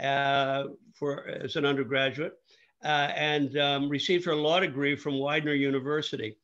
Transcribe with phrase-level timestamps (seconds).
[0.00, 0.64] uh,
[0.94, 2.34] for as an undergraduate
[2.84, 6.36] uh, and um, received her law degree from Widener University.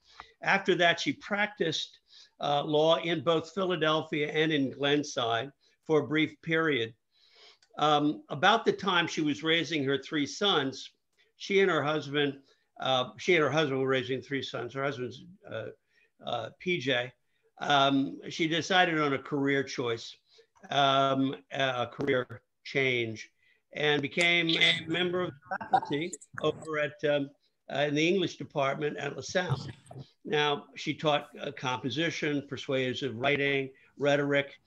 [0.43, 2.01] After that, she practiced
[2.41, 5.53] uh, law in both Philadelphia and in Glenside
[5.87, 6.95] for a brief period.
[7.79, 10.91] Um, about the time she was raising her three sons,
[11.37, 12.39] she and her husband,
[12.81, 14.75] uh, she and her husband were raising three sons.
[14.75, 15.67] Her husband's uh,
[16.27, 17.11] uh, PJ.
[17.61, 20.17] Um, she decided on a career choice,
[20.71, 23.31] um, a career change,
[23.75, 26.13] and became a member of the faculty
[26.43, 27.31] over at um,
[27.75, 29.67] uh, in the English department at LaSalle.
[30.25, 34.59] Now, she taught uh, composition, persuasive writing, rhetoric,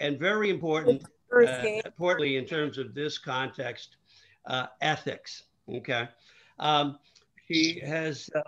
[0.00, 3.96] and very important, uh, importantly, in terms of this context,
[4.46, 5.44] uh, ethics.
[5.68, 6.08] Okay.
[6.58, 6.98] Um,
[7.46, 8.40] she has, uh,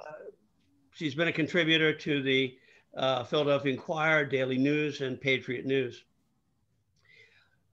[0.92, 2.56] she's been a contributor to the
[2.96, 6.04] uh, Philadelphia Inquirer, Daily News, and Patriot News.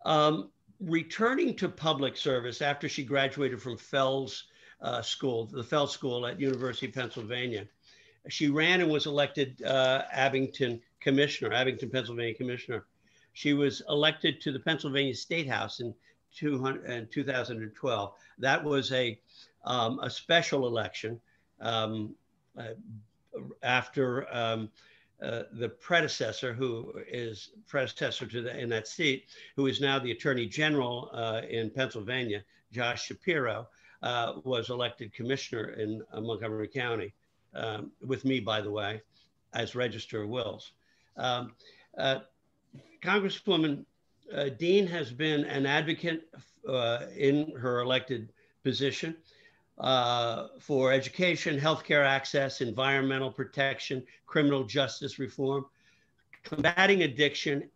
[0.06, 4.46] Um, returning to public service after she graduated from Fels
[4.82, 7.68] uh, School, the Fels School at University of Pennsylvania,
[8.30, 12.86] she ran and was elected uh, Abington Commissioner, Abington, Pennsylvania Commissioner.
[13.34, 15.94] She was elected to the Pennsylvania State House in,
[16.36, 18.14] 200, in 2012.
[18.40, 19.20] That was a,
[19.64, 21.20] um, a special election
[21.62, 22.16] um,
[22.58, 22.74] uh,
[23.64, 24.70] after um,
[25.22, 30.12] uh, the predecessor, who is predecessor to the, in that seat, who is now the
[30.12, 33.68] Attorney General uh, in Pennsylvania, Josh Shapiro,
[34.04, 37.14] uh, was elected commissioner in uh, Montgomery County,
[37.56, 39.02] um, with me, by the way,
[39.54, 40.74] as Register of Wills.
[41.18, 41.54] Um,
[41.98, 42.20] uh,
[43.02, 43.86] Congresswoman
[44.60, 46.30] Dean has been an advocate
[47.16, 48.30] in her elected
[48.64, 49.16] position
[49.78, 55.66] uh, for education, healthcare access, environmental protection, criminal justice reform,
[56.44, 57.70] combating addiction,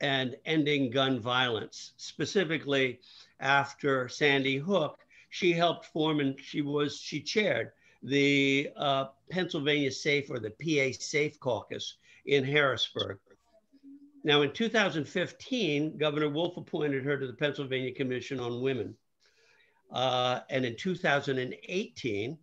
[0.00, 1.92] and ending gun violence.
[1.96, 3.00] Specifically,
[3.40, 4.98] after Sandy Hook,
[5.30, 10.96] she helped form and she was she chaired the uh, Pennsylvania Safe or the PA
[10.98, 11.96] Safe Caucus
[12.26, 13.18] in Harrisburg.
[14.22, 18.94] Now, in 2015, Governor Wolf appointed her to the Pennsylvania Commission on Women.
[19.92, 22.38] Uh, and in 2018,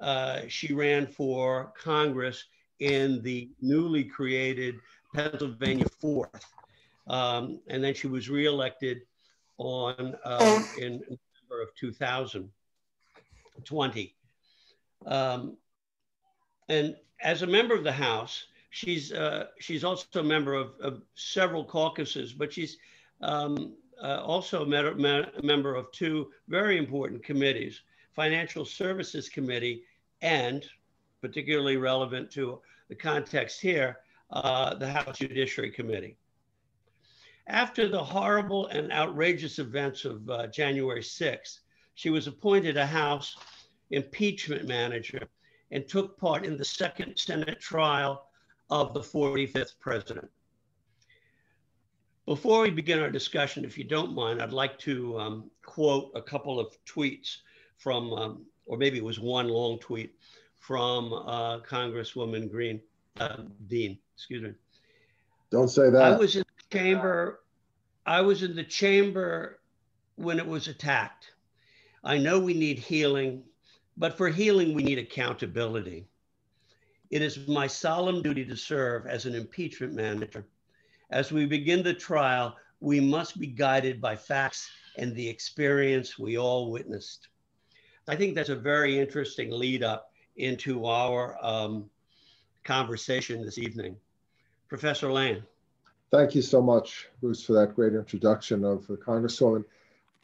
[0.00, 2.46] uh, she ran for Congress
[2.80, 4.76] in the newly created
[5.14, 6.42] Pennsylvania 4th.
[7.06, 9.02] Um, and then she was reelected
[9.58, 14.14] on um, in November of 2020.
[15.06, 15.56] Um,
[16.68, 21.02] and as a member of the House, she's uh, she's also a member of, of
[21.14, 22.78] several caucuses, but she's
[23.20, 29.84] um, uh, also a member of two very important committees, Financial Services Committee
[30.22, 30.66] and
[31.20, 33.98] particularly relevant to the context here,
[34.30, 36.16] uh, the House Judiciary Committee.
[37.46, 41.60] After the horrible and outrageous events of uh, January 6th,
[41.94, 43.36] she was appointed a House
[43.90, 45.28] impeachment manager
[45.72, 48.28] and took part in the second Senate trial
[48.70, 50.30] of the 45th president.
[52.26, 56.22] Before we begin our discussion, if you don't mind, I'd like to um, quote a
[56.22, 57.38] couple of tweets
[57.78, 60.14] from, um, or maybe it was one long tweet
[60.58, 62.80] from uh, Congresswoman Green,
[63.18, 64.52] uh, Dean, excuse me.
[65.50, 66.02] Don't say that.
[66.02, 67.40] I was in the chamber.
[68.06, 69.60] I was in the chamber
[70.16, 71.32] when it was attacked.
[72.04, 73.42] I know we need healing,
[73.96, 76.06] but for healing, we need accountability.
[77.10, 80.46] It is my solemn duty to serve as an impeachment manager
[81.10, 86.38] as we begin the trial, we must be guided by facts and the experience we
[86.38, 87.28] all witnessed.
[88.08, 91.90] I think that's a very interesting lead up into our um,
[92.64, 93.96] conversation this evening.
[94.68, 95.42] Professor Lane.
[96.10, 99.64] Thank you so much, Bruce, for that great introduction of the Congresswoman.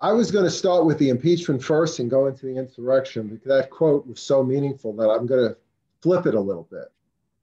[0.01, 3.49] I was going to start with the impeachment first and go into the insurrection because
[3.49, 5.57] that quote was so meaningful that I'm going to
[6.01, 6.93] flip it a little bit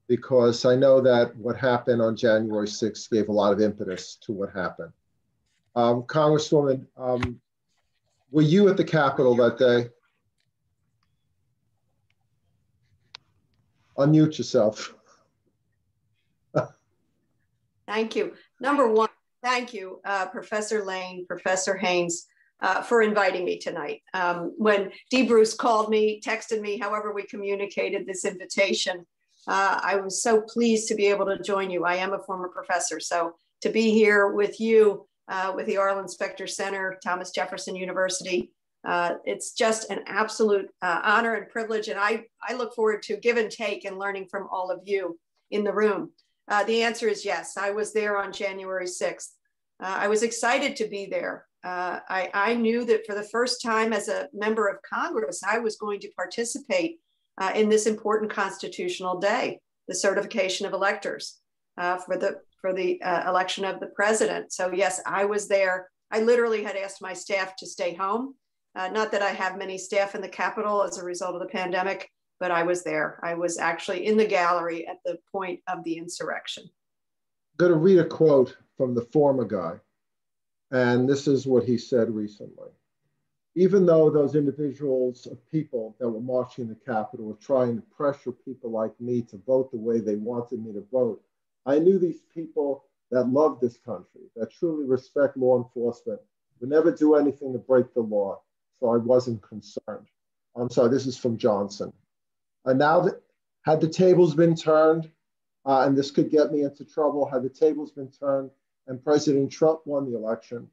[0.08, 4.34] because I know that what happened on January 6th gave a lot of impetus to
[4.34, 4.92] what happened.
[5.76, 7.40] Um, Congresswoman, um,
[8.32, 9.90] were you at the Capitol that day?
[13.98, 14.96] Unmute yourself.
[17.88, 18.34] thank you.
[18.60, 19.10] Number one,
[19.44, 22.28] thank you, uh, Professor Lane, Professor Haynes,
[22.62, 24.02] uh, for inviting me tonight.
[24.14, 29.06] Um, when Dee Bruce called me, texted me, however we communicated this invitation,
[29.48, 31.86] uh, I was so pleased to be able to join you.
[31.86, 36.08] I am a former professor, so to be here with you, uh, with the Arlen
[36.08, 38.52] Specter Center, Thomas Jefferson University,
[38.86, 41.88] uh, it's just an absolute uh, honor and privilege.
[41.88, 45.18] And I, I look forward to give and take and learning from all of you
[45.52, 46.12] in the room.
[46.50, 47.56] Uh, the answer is yes.
[47.56, 49.30] I was there on January 6th.
[49.82, 51.46] Uh, I was excited to be there.
[51.66, 55.78] I, I knew that for the first time as a member of Congress, I was
[55.78, 57.00] going to participate
[57.40, 61.40] uh, in this important constitutional day, the certification of electors
[61.78, 64.54] uh, for the for the uh, election of the president.
[64.54, 65.90] So yes, I was there.
[66.12, 68.36] I literally had asked my staff to stay home.
[68.76, 71.48] Uh, not that I have many staff in the Capitol as a result of the
[71.48, 72.10] pandemic,
[72.40, 73.20] but I was there.
[73.22, 76.64] I was actually in the gallery at the point of the insurrection.
[76.64, 79.80] I'm going to read a quote from the former guy.
[80.72, 82.70] And this is what he said recently.
[83.56, 87.84] Even though those individuals of people that were marching in the Capitol were trying to
[87.96, 91.22] pressure people like me to vote the way they wanted me to vote,
[91.66, 96.20] I knew these people that love this country, that truly respect law enforcement,
[96.60, 98.42] would never do anything to break the law.
[98.80, 100.08] So I wasn't concerned.
[100.56, 101.94] I'm sorry, this is from Johnson.
[102.66, 103.22] And now that
[103.64, 105.10] had the tables been turned,
[105.66, 108.50] uh, and this could get me into trouble, had the tables been turned,
[108.88, 110.68] and President Trump won the election.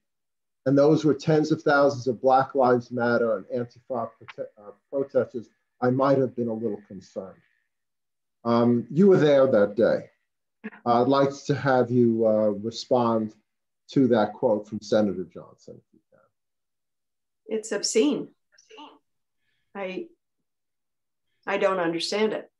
[0.66, 5.48] And those were tens of thousands of Black Lives Matter and Antifa prote- uh, protesters.
[5.80, 7.40] I might have been a little concerned.
[8.44, 10.10] Um, you were there that day.
[10.84, 13.34] Uh, I'd like to have you uh, respond
[13.92, 15.80] to that quote from Senator Johnson.
[17.46, 18.28] It's obscene.
[19.74, 20.06] I,
[21.46, 22.50] I don't understand it.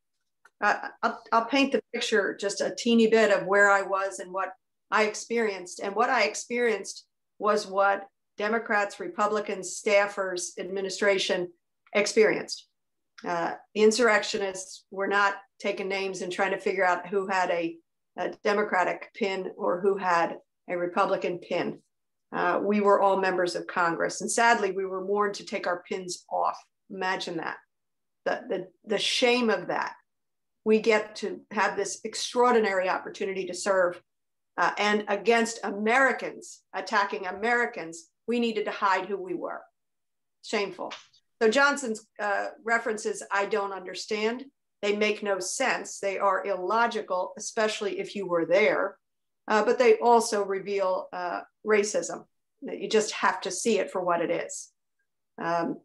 [0.61, 4.53] I'll, I'll paint the picture just a teeny bit of where I was and what
[4.91, 5.81] I experienced.
[5.81, 7.06] And what I experienced
[7.41, 8.07] was what
[8.37, 11.49] Democrats, Republicans, staffers, administration
[11.95, 12.69] experienced.
[13.27, 17.77] Uh, the insurrectionists were not taking names and trying to figure out who had a,
[18.17, 20.37] a Democratic pin or who had
[20.69, 21.81] a Republican pin.
[22.33, 24.21] Uh, we were all members of Congress.
[24.21, 26.57] And sadly, we were warned to take our pins off.
[26.91, 27.57] Imagine that.
[28.25, 29.95] The, the, the shame of that.
[30.65, 34.01] We get to have this extraordinary opportunity to serve
[34.56, 39.61] uh, and against Americans, attacking Americans, we needed to hide who we were.
[40.44, 40.93] Shameful.
[41.41, 44.44] So Johnson's uh, references, I don't understand.
[44.82, 45.99] They make no sense.
[45.99, 48.97] They are illogical, especially if you were there.
[49.49, 52.25] Uh, but they also reveal uh, racism.
[52.62, 54.70] You just have to see it for what it is.
[55.43, 55.79] Um,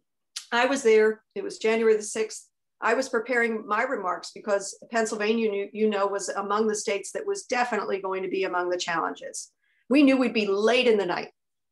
[0.52, 1.24] I was there.
[1.34, 2.44] It was January the 6th,
[2.82, 7.44] I was preparing my remarks because Pennsylvania, you know, was among the states that was
[7.44, 9.52] definitely going to be among the challenges.
[9.90, 11.30] We knew we'd be late in the night,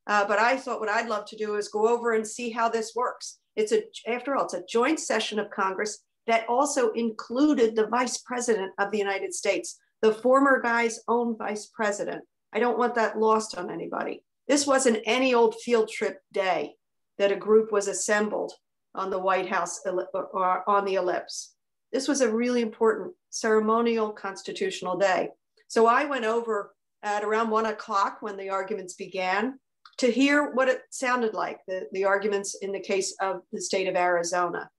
[0.07, 2.69] uh, but I thought what I'd love to do is go over and see how
[2.69, 3.39] this works.
[3.55, 8.19] It's a, after all, it's a joint session of Congress that also included the vice
[8.19, 12.23] president of the United States, the former guy's own vice president.
[12.53, 14.23] I don't want that lost on anybody.
[14.47, 16.75] This wasn't any old field trip day
[17.17, 18.53] that a group was assembled
[18.95, 21.53] on the White House or on the ellipse.
[21.91, 25.29] This was a really important ceremonial constitutional day.
[25.67, 29.59] So I went over at around one o'clock when the arguments began
[29.97, 33.87] to hear what it sounded like, the, the arguments in the case of the state
[33.87, 34.69] of Arizona.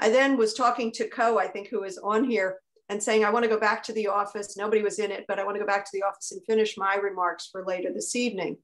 [0.00, 3.30] I then was talking to Co, I think, who is on here, and saying, I
[3.30, 4.56] want to go back to the office.
[4.56, 6.76] Nobody was in it, but I want to go back to the office and finish
[6.76, 8.58] my remarks for later this evening.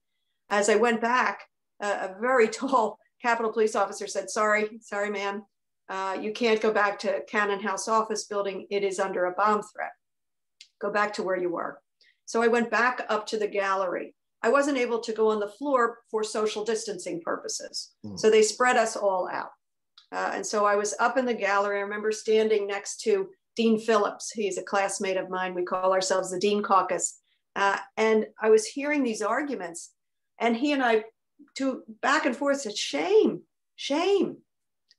[0.50, 1.40] As I went back,
[1.80, 5.42] a, a very tall Capitol police officer said, sorry, sorry, ma'am,
[5.88, 8.66] uh, you can't go back to Cannon House office building.
[8.68, 9.92] It is under a bomb threat.
[10.78, 11.80] Go back to where you were.
[12.26, 14.14] So I went back up to the gallery.
[14.42, 17.92] I wasn't able to go on the floor for social distancing purposes.
[18.04, 18.18] Mm.
[18.18, 19.52] So they spread us all out.
[20.12, 21.78] Uh, and so I was up in the gallery.
[21.78, 24.32] I remember standing next to Dean Phillips.
[24.32, 25.54] He's a classmate of mine.
[25.54, 27.20] We call ourselves the Dean Caucus.
[27.56, 29.92] Uh, and I was hearing these arguments,
[30.38, 31.04] and he and I
[31.56, 33.42] to back and forth said, shame,
[33.76, 34.38] shame.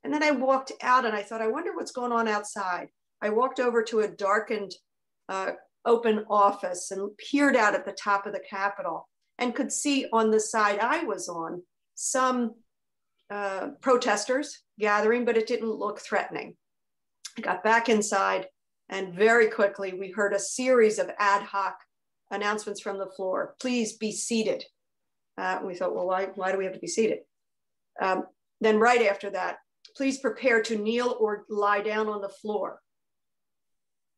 [0.04, 2.88] And then I walked out and I thought, I wonder what's going on outside.
[3.20, 4.72] I walked over to a darkened
[5.28, 5.52] uh,
[5.84, 10.30] open office and peered out at the top of the Capitol and could see on
[10.30, 11.62] the side I was on
[11.94, 12.54] some
[13.30, 16.56] uh, protesters gathering, but it didn't look threatening.
[17.38, 18.46] I got back inside
[18.88, 21.78] and very quickly we heard a series of ad hoc
[22.30, 23.54] announcements from the floor.
[23.60, 24.64] Please be seated.
[25.38, 27.18] Uh, we thought, well, why, why do we have to be seated?
[28.00, 28.24] Um,
[28.60, 29.58] then right after that,
[29.96, 32.80] please prepare to kneel or lie down on the floor.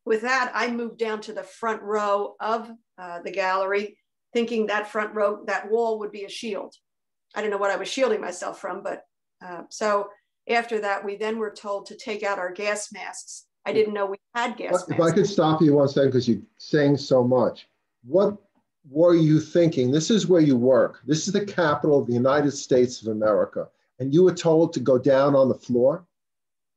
[0.04, 3.98] With that, I moved down to the front row of uh, the gallery,
[4.32, 6.74] thinking that front row, that wall would be a shield.
[7.34, 9.02] I don't know what I was shielding myself from, but
[9.44, 10.08] uh, so
[10.48, 13.44] after that, we then were told to take out our gas masks.
[13.66, 14.92] I didn't know we had gas if masks.
[14.92, 17.68] If I could stop you one second because you're saying so much.
[18.02, 18.38] What
[18.90, 19.90] were you thinking?
[19.90, 21.00] This is where you work.
[21.06, 23.68] This is the capital of the United States of America.
[23.98, 26.06] And you were told to go down on the floor?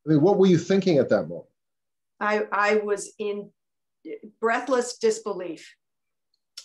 [0.06, 1.46] I mean, what were you thinking at that moment?
[2.20, 3.52] I, I was in
[4.40, 5.76] breathless disbelief.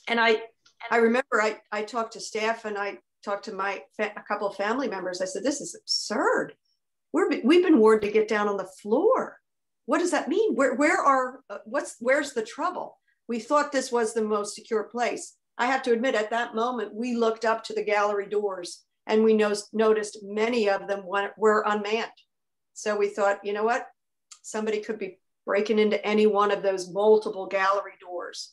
[0.09, 0.43] And I,
[0.91, 4.57] I remember I, I talked to staff and I talked to my a couple of
[4.57, 5.21] family members.
[5.21, 6.55] I said, "This is absurd.
[7.13, 9.41] We're we've been warned to get down on the floor.
[9.87, 10.55] What does that mean?
[10.55, 12.99] Where where are uh, what's where's the trouble?
[13.29, 15.36] We thought this was the most secure place.
[15.59, 19.25] I have to admit, at that moment, we looked up to the gallery doors and
[19.25, 22.11] we noticed many of them were unmanned.
[22.75, 23.87] So we thought, you know what?
[24.43, 28.53] Somebody could be breaking into any one of those multiple gallery doors,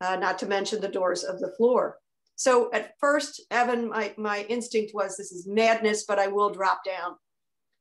[0.00, 1.98] uh, not to mention the doors of the floor.
[2.34, 6.84] So at first, Evan, my, my instinct was this is madness, but I will drop
[6.84, 7.12] down.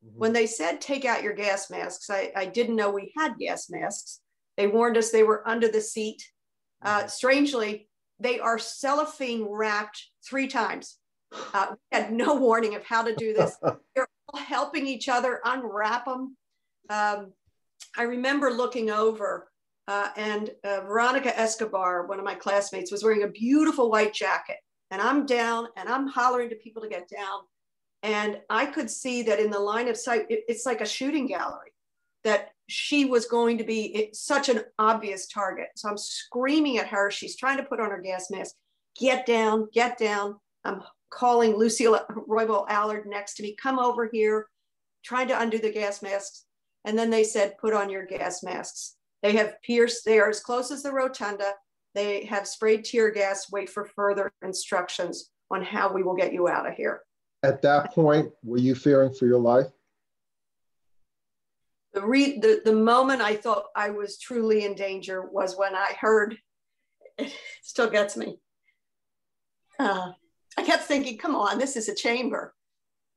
[0.06, 0.20] Mm-hmm.
[0.20, 3.70] When they said take out your gas masks, I, I didn't know we had gas
[3.70, 4.22] masks.
[4.58, 6.24] They warned us they were under the seat.
[6.84, 7.08] Uh, mm-hmm.
[7.08, 7.90] strangely,
[8.22, 10.98] they are cellophane wrapped three times.
[11.54, 13.58] Uh, we had no warning of how to do this.
[13.96, 16.38] They're all helping each other unwrap them.
[16.90, 17.34] Um,
[17.98, 19.52] I remember looking over
[19.88, 24.58] uh, and uh, Veronica Escobar, one of my classmates, was wearing a beautiful white jacket.
[24.92, 27.42] And I'm down and I'm hollering to people to get down.
[28.04, 31.28] And I could see that in the line of sight, it, it's like a shooting
[31.28, 31.72] gallery,
[32.24, 35.68] that she was going to be such an obvious target.
[35.76, 37.12] So I'm screaming at her.
[37.12, 38.56] She's trying to put on her gas mask.
[38.98, 40.38] Get down, get down.
[40.64, 42.00] I'm calling Lucille
[42.30, 44.48] Roybal Allard next to me, come over here,
[45.04, 46.46] trying to undo the gas masks.
[46.86, 48.96] And then they said, put on your gas masks.
[49.22, 51.54] They have pierced, they are as close as the rotunda.
[51.94, 56.48] They have sprayed tear gas, wait for further instructions on how we will get you
[56.48, 57.02] out of here.
[57.44, 59.68] At that point, were you fearing for your life?
[61.94, 65.94] The, re- the, the moment I thought I was truly in danger was when I
[66.00, 66.38] heard,
[67.18, 68.38] it still gets me.
[69.80, 70.12] Uh,
[70.58, 72.54] I kept thinking, come on, this is a chamber.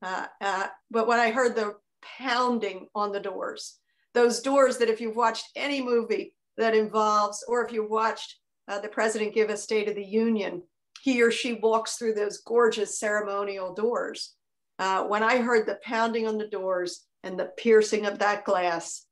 [0.02, 1.74] Uh, uh, but when I heard the
[2.18, 3.78] pounding on the doors,
[4.12, 8.36] those doors that if you've watched any movie that involves, or if you've watched
[8.68, 10.62] uh, the president give a State of the Union,
[11.02, 14.34] he or she walks through those gorgeous ceremonial doors.
[14.78, 19.04] Uh, when I heard the pounding on the doors and the piercing of that glass,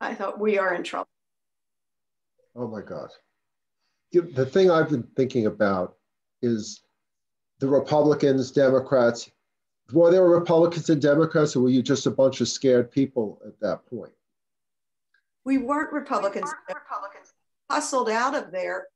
[0.00, 1.08] I thought we are in trouble.
[2.56, 3.10] Oh my God.
[4.12, 5.96] The thing I've been thinking about
[6.40, 6.80] is
[7.58, 9.30] the Republicans, Democrats,
[9.92, 13.58] were there Republicans and Democrats, or were you just a bunch of scared people at
[13.60, 14.12] that point?
[15.44, 16.44] We weren't Republicans.
[16.44, 17.32] We weren't Republicans.
[17.70, 18.86] Hustled out of there.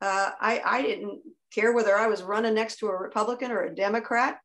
[0.00, 1.20] Uh, I, I didn't
[1.52, 4.38] care whether I was running next to a Republican or a Democrat.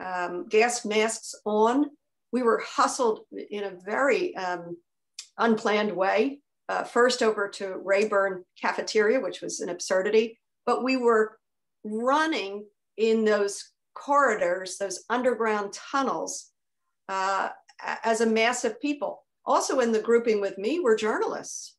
[0.00, 1.90] Um, gas masks on.
[2.32, 4.76] We were hustled in a very um,
[5.38, 6.40] unplanned way.
[6.68, 11.38] Uh, first over to Rayburn Cafeteria, which was an absurdity, but we were
[11.82, 12.66] running
[12.98, 16.50] in those corridors, those underground tunnels,
[17.08, 17.48] uh,
[18.04, 19.24] as a mass of people.
[19.46, 21.76] Also, in the grouping with me were journalists.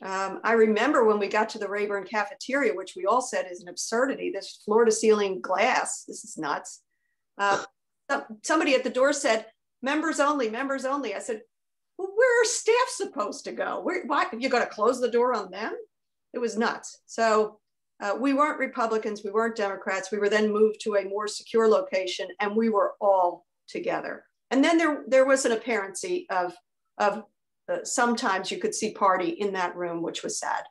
[0.00, 3.60] Um, I remember when we got to the Rayburn cafeteria, which we all said is
[3.60, 6.82] an absurdity, this floor to ceiling glass, this is nuts.
[7.36, 7.62] Uh,
[8.42, 9.46] somebody at the door said,
[9.82, 11.14] members only, members only.
[11.14, 11.42] I said,
[11.98, 13.80] well, where are staff supposed to go?
[13.80, 15.74] Where, why, you got to close the door on them?
[16.32, 17.02] It was nuts.
[17.06, 17.58] So
[18.02, 20.10] uh, we weren't Republicans, we weren't Democrats.
[20.10, 24.24] We were then moved to a more secure location and we were all together.
[24.50, 26.54] And then there, there was an apparency of,
[26.98, 27.24] of
[27.70, 30.64] uh, sometimes you could see party in that room, which was sad.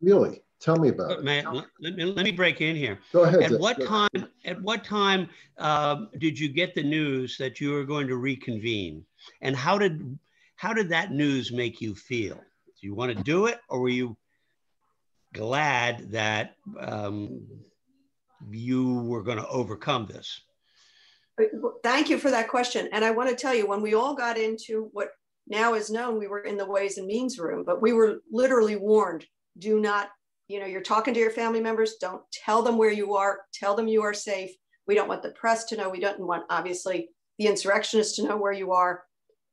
[0.00, 0.42] Really?
[0.64, 1.24] Tell me about it.
[1.24, 1.44] Man,
[1.78, 2.98] let, me, let me break in here.
[3.12, 3.42] Go ahead.
[3.42, 4.08] At what time?
[4.46, 5.28] At what time
[5.58, 9.04] um, did you get the news that you were going to reconvene?
[9.42, 10.18] And how did
[10.56, 12.36] how did that news make you feel?
[12.36, 14.16] Do you want to do it, or were you
[15.34, 17.42] glad that um,
[18.50, 20.40] you were going to overcome this.
[21.82, 22.88] Thank you for that question.
[22.92, 25.08] And I want to tell you, when we all got into what
[25.48, 28.76] now is known, we were in the Ways and Means room, but we were literally
[28.76, 29.26] warned
[29.58, 30.08] do not,
[30.54, 33.74] you know, you're talking to your family members, don't tell them where you are, tell
[33.74, 34.52] them you are safe.
[34.86, 35.90] We don't want the press to know.
[35.90, 37.08] We don't want, obviously,
[37.40, 39.02] the insurrectionists to know where you are.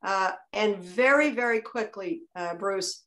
[0.04, 3.04] Uh, and very, very quickly, uh, Bruce,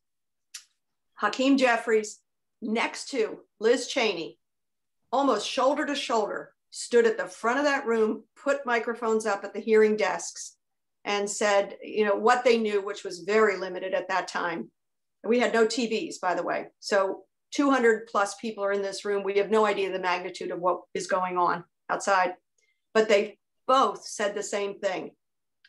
[1.15, 2.19] Hakeem Jeffries
[2.61, 4.41] next to Liz Cheney,
[5.13, 9.55] almost shoulder to shoulder, stood at the front of that room, put microphones up at
[9.55, 10.57] the hearing desks,
[11.05, 14.69] and said, you know, what they knew, which was very limited at that time.
[15.23, 16.67] We had no TVs, by the way.
[16.81, 17.23] So
[17.55, 19.23] 200 plus people are in this room.
[19.23, 22.35] We have no idea the magnitude of what is going on outside.
[22.93, 25.13] But they both said the same thing.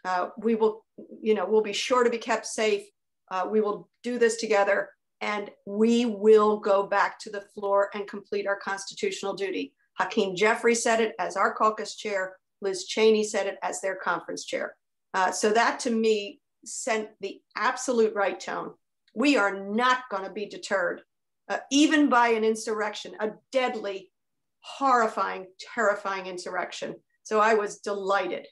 [0.04, 0.86] Uh, we will,
[1.22, 2.84] you know, we'll be sure to be kept safe.
[3.32, 4.90] Uh, we will do this together
[5.22, 9.74] and we will go back to the floor and complete our constitutional duty.
[10.00, 12.36] Hakeem Jeffries said it as our caucus chair.
[12.62, 14.76] Liz Cheney said it as their conference chair.
[15.14, 18.74] Uh, so that to me sent the absolute right tone.
[19.14, 21.02] We are not going to be deterred,
[21.48, 24.12] uh, even by an insurrection, a deadly,
[24.62, 26.96] horrifying, terrifying insurrection.
[27.24, 28.48] So I was delighted.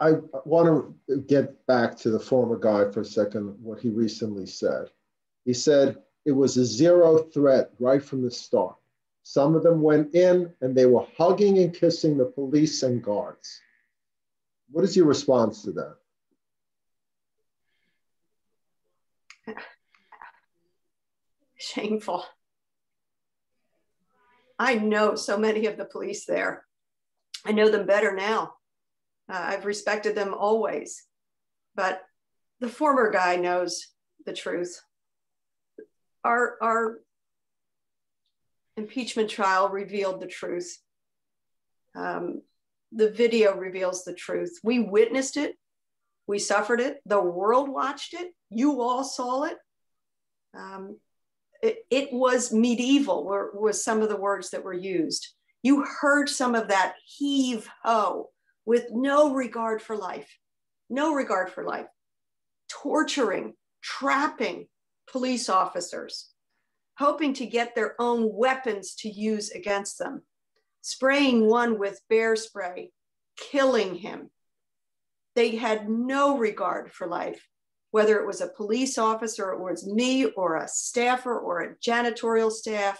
[0.00, 0.14] I
[0.44, 4.90] want to get back to the former guy for a second, what he recently said.
[5.44, 8.76] He said it was a zero threat right from the start.
[9.22, 13.60] Some of them went in and they were hugging and kissing the police and guards.
[14.70, 15.96] What is your response to that?
[21.66, 22.24] Shameful.
[24.58, 26.64] I know so many of the police there.
[27.44, 28.54] I know them better now.
[29.28, 31.04] Uh, I've respected them always.
[31.74, 32.02] But
[32.60, 33.88] the former guy knows
[34.24, 34.80] the truth.
[36.24, 37.00] Our, our
[38.76, 40.78] impeachment trial revealed the truth.
[41.96, 42.42] Um,
[42.92, 44.58] the video reveals the truth.
[44.62, 45.56] We witnessed it.
[46.28, 47.00] We suffered it.
[47.06, 48.32] The world watched it.
[48.50, 49.56] You all saw it.
[50.56, 50.98] Um,
[51.90, 55.28] it, was medieval, were, was some of the words that were used.
[55.62, 58.30] You heard some of that heave ho
[58.64, 60.38] with no regard for life,
[60.90, 61.86] no regard for life,
[62.68, 64.68] torturing, trapping
[65.10, 66.28] police officers,
[66.98, 70.22] hoping to get their own weapons to use against them,
[70.82, 72.90] spraying one with bear spray,
[73.36, 74.30] killing him.
[75.34, 77.46] They had no regard for life,
[77.96, 81.74] whether it was a police officer, or it was me, or a staffer, or a
[81.76, 82.98] janitorial staff.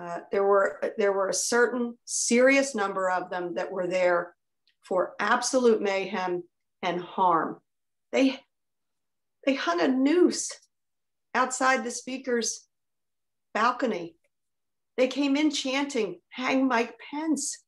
[0.00, 4.34] Uh, there were there were a certain serious number of them that were there
[4.80, 6.44] for absolute mayhem
[6.82, 7.60] and harm.
[8.10, 8.40] They
[9.44, 10.50] they hung a noose
[11.34, 12.66] outside the speaker's
[13.52, 14.16] balcony.
[14.96, 17.62] They came in chanting, "Hang Mike Pence."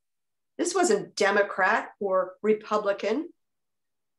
[0.56, 3.28] This wasn't Democrat or Republican.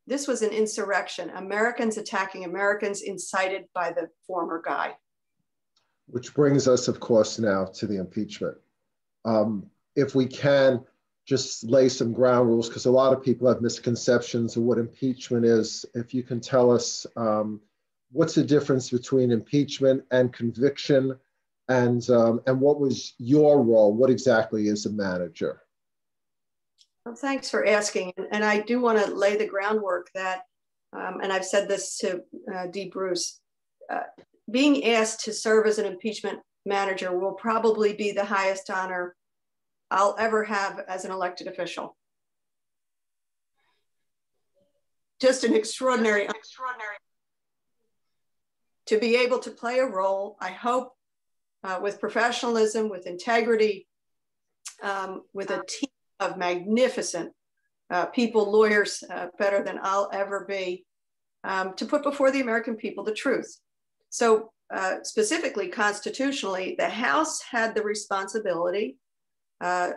[0.10, 1.30] This was an insurrection.
[1.36, 4.96] Americans attacking Americans, incited by the former guy.
[6.08, 8.58] Which brings us, of course, now to the impeachment.
[9.24, 10.84] Um, if we can
[11.28, 15.46] just lay some ground rules, because a lot of people have misconceptions of what impeachment
[15.46, 15.86] is.
[15.94, 17.62] If you can tell us um,
[18.12, 21.16] what's the difference between impeachment and conviction,
[21.68, 23.94] and um, and what was your role?
[23.94, 25.62] What exactly is a manager?
[27.06, 30.42] Well, thanks for asking, and I do want to lay the groundwork that,
[30.94, 32.22] um, and I've said this to
[32.54, 33.40] uh, Dee Bruce.
[33.90, 34.02] Uh,
[34.52, 39.16] being asked to serve as an impeachment manager will probably be the highest honor
[39.90, 41.96] I'll ever have as an elected official.
[45.20, 46.96] Just an extraordinary, Just an extraordinary.
[48.88, 50.94] To be able to play a role, I hope,
[51.64, 53.88] uh, with professionalism, with integrity,
[54.82, 57.32] um, with a team of magnificent
[57.90, 60.86] uh, people, lawyers, uh, better than I'll ever be,
[61.44, 63.60] um, to put before the American people the truth.
[64.10, 68.98] So, uh, specifically, constitutionally, the House had the responsibility
[69.62, 69.92] uh,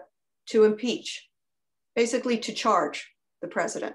[0.46, 1.28] to impeach,
[1.94, 3.10] basically to charge
[3.42, 3.94] the president.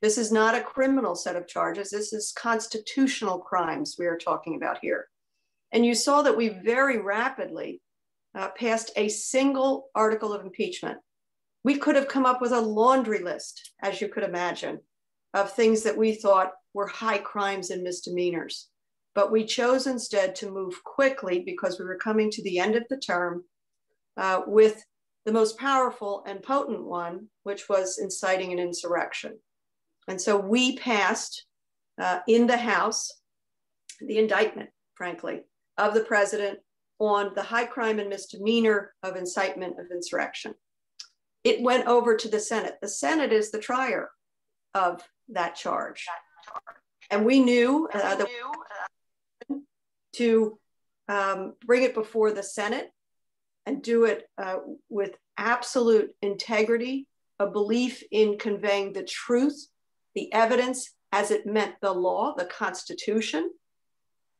[0.00, 1.90] This is not a criminal set of charges.
[1.90, 5.08] This is constitutional crimes we are talking about here.
[5.72, 7.80] And you saw that we very rapidly
[8.34, 10.98] uh, passed a single article of impeachment.
[11.64, 14.80] We could have come up with a laundry list, as you could imagine,
[15.32, 18.68] of things that we thought were high crimes and misdemeanors.
[19.14, 22.84] But we chose instead to move quickly because we were coming to the end of
[22.90, 23.44] the term
[24.16, 24.84] uh, with
[25.24, 29.38] the most powerful and potent one, which was inciting an insurrection.
[30.06, 31.46] And so we passed
[31.98, 33.10] uh, in the House
[34.00, 35.42] the indictment, frankly,
[35.78, 36.58] of the president
[36.98, 40.54] on the high crime and misdemeanor of incitement of insurrection.
[41.44, 42.78] It went over to the Senate.
[42.80, 44.10] The Senate is the trier
[44.72, 46.06] of that charge.
[47.10, 48.28] And we knew uh, that
[50.14, 50.58] to
[51.08, 52.90] um, bring it before the Senate
[53.66, 54.56] and do it uh,
[54.88, 57.06] with absolute integrity,
[57.38, 59.68] a belief in conveying the truth,
[60.14, 63.50] the evidence as it meant the law, the Constitution,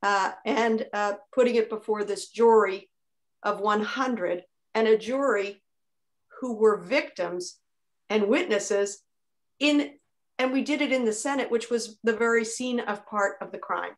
[0.02, 2.90] uh, and uh, putting it before this jury
[3.42, 4.42] of 100
[4.74, 5.62] and a jury
[6.40, 7.58] who were victims
[8.10, 9.02] and witnesses
[9.58, 9.92] in
[10.38, 13.52] and we did it in the senate which was the very scene of part of
[13.52, 13.92] the crime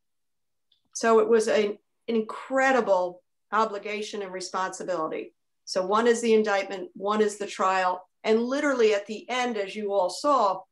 [0.92, 3.22] so it was a, an incredible
[3.53, 5.35] obligation and responsibility.
[5.64, 8.09] So one is the indictment, one is the trial.
[8.25, 10.62] And literally at the end, as you all saw,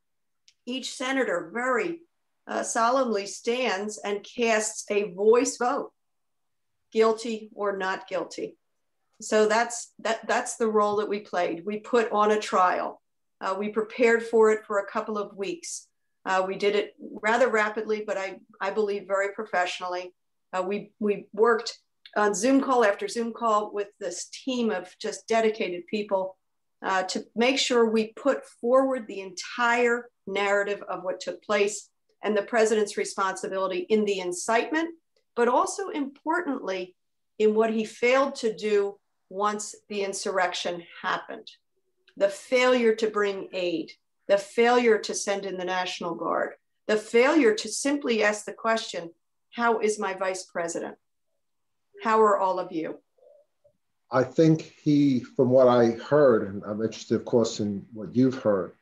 [0.66, 2.00] each senator very
[2.46, 5.92] uh, solemnly stands and casts a voice vote,
[6.92, 8.56] guilty or not guilty.
[9.20, 11.64] So that's that that's the role that we played.
[11.64, 13.00] We put on a trial.
[13.40, 15.86] Uh, we prepared for it for a couple of weeks.
[16.26, 20.14] Uh, we did it rather rapidly, but I, I believe very professionally.
[20.52, 21.78] Uh, we, we worked
[22.16, 26.36] on Zoom call after Zoom call with this team of just dedicated people
[26.82, 31.90] uh, to make sure we put forward the entire narrative of what took place
[32.22, 34.88] and the president's responsibility in the incitement,
[35.36, 36.94] but also importantly,
[37.38, 38.96] in what he failed to do
[39.28, 41.50] once the insurrection happened.
[42.16, 43.92] The failure to bring aid,
[44.28, 46.54] the failure to send in the National Guard,
[46.86, 49.10] the failure to simply ask the question
[49.50, 50.96] How is my vice president?
[52.02, 52.98] How are all of you?
[54.10, 58.38] I think he, from what I heard, and I'm interested, of course, in what you've
[58.38, 58.72] heard,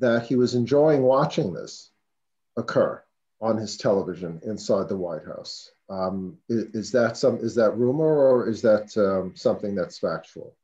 [0.00, 1.90] that he was enjoying watching this
[2.56, 3.02] occur
[3.40, 5.70] on his television inside the White House.
[5.88, 10.56] Um, is, is, that some is that rumor or is that um, something that's factual?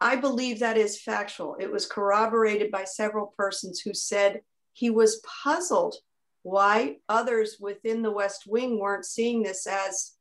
[0.00, 1.56] I believe that is factual.
[1.58, 5.96] It was corroborated by several persons who said he was puzzled
[6.42, 10.12] why others within the West Wing weren't seeing this as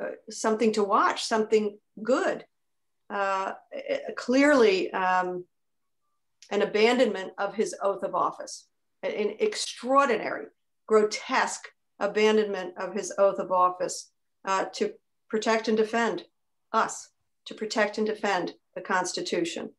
[0.00, 2.44] uh, something to watch, something good.
[3.08, 3.52] Uh,
[4.16, 5.44] clearly, um,
[6.50, 8.66] an abandonment of his oath of office,
[9.02, 10.46] an extraordinary,
[10.86, 11.68] grotesque
[11.98, 14.10] abandonment of his oath of office
[14.44, 14.92] uh, to
[15.28, 16.24] protect and defend
[16.72, 17.10] us,
[17.46, 19.70] to protect and defend the Constitution.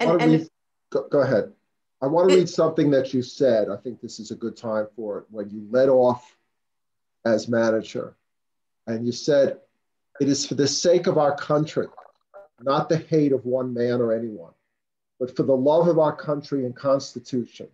[0.00, 0.48] And, and read,
[0.90, 1.52] go, go, ahead.
[2.00, 3.68] I want to it, read something that you said.
[3.68, 5.24] I think this is a good time for it.
[5.30, 6.36] When you led off
[7.24, 8.16] as manager,
[8.86, 9.58] and you said,
[10.20, 11.86] It is for the sake of our country,
[12.60, 14.52] not the hate of one man or anyone,
[15.20, 17.68] but for the love of our country and Constitution.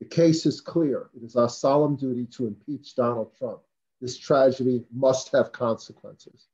[0.00, 1.10] The case is clear.
[1.14, 3.60] It is our solemn duty to impeach Donald Trump.
[4.00, 6.46] This tragedy must have consequences.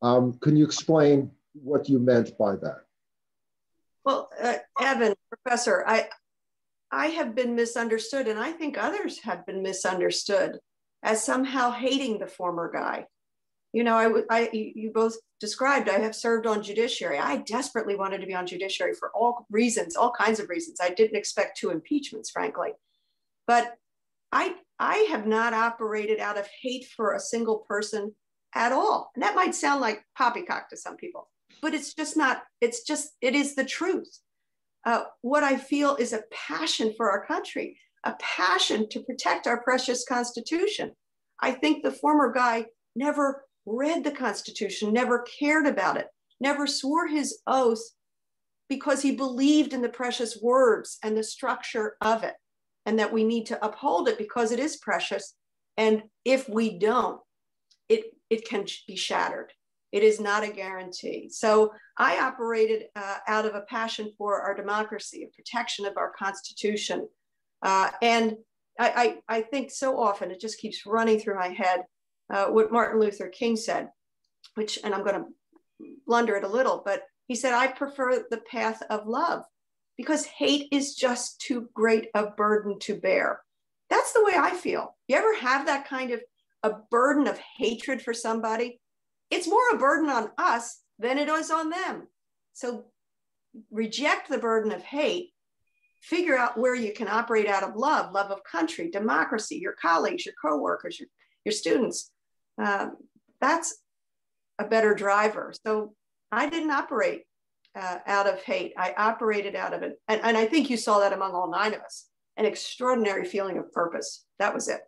[0.00, 2.84] Um, can you explain what you meant by that?
[4.04, 6.08] Well, uh, Evan, Professor, I,
[6.90, 10.58] I have been misunderstood, and I think others have been misunderstood
[11.02, 13.06] as somehow hating the former guy
[13.72, 17.18] you know, I, I, you both described, I have served on judiciary.
[17.18, 20.78] I desperately wanted to be on judiciary for all reasons, all kinds of reasons.
[20.80, 22.70] I didn't expect two impeachments, frankly.
[23.46, 23.76] But
[24.32, 28.14] I, I have not operated out of hate for a single person
[28.54, 29.10] at all.
[29.14, 31.28] And that might sound like poppycock to some people,
[31.60, 34.20] but it's just not, it's just, it is the truth.
[34.86, 39.62] Uh, what I feel is a passion for our country, a passion to protect our
[39.62, 40.92] precious Constitution.
[41.40, 46.06] I think the former guy never read the Constitution, never cared about it,
[46.40, 47.82] never swore his oath
[48.68, 52.34] because he believed in the precious words and the structure of it,
[52.86, 55.34] and that we need to uphold it because it is precious.
[55.76, 57.20] And if we don't,
[57.88, 59.52] it, it can be shattered.
[59.90, 61.30] It is not a guarantee.
[61.30, 66.12] So I operated uh, out of a passion for our democracy, a protection of our
[66.12, 67.08] Constitution.
[67.62, 68.36] Uh, and
[68.78, 71.84] I, I, I think so often it just keeps running through my head
[72.30, 73.90] uh, what Martin Luther King said,
[74.54, 78.42] which, and I'm going to blunder it a little, but he said, I prefer the
[78.50, 79.44] path of love
[79.96, 83.40] because hate is just too great a burden to bear.
[83.90, 84.96] That's the way I feel.
[85.08, 86.20] You ever have that kind of
[86.62, 88.80] a burden of hatred for somebody?
[89.30, 92.08] It's more a burden on us than it is on them.
[92.52, 92.86] So
[93.70, 95.30] reject the burden of hate,
[96.00, 100.26] figure out where you can operate out of love, love of country, democracy, your colleagues,
[100.26, 101.08] your coworkers, your,
[101.44, 102.10] your students,
[102.58, 102.96] um,
[103.40, 103.76] that's
[104.58, 105.52] a better driver.
[105.64, 105.94] So
[106.32, 107.22] I didn't operate
[107.74, 108.74] uh, out of hate.
[108.76, 110.00] I operated out of it.
[110.08, 113.58] And, and I think you saw that among all nine of us an extraordinary feeling
[113.58, 114.24] of purpose.
[114.38, 114.80] That was it.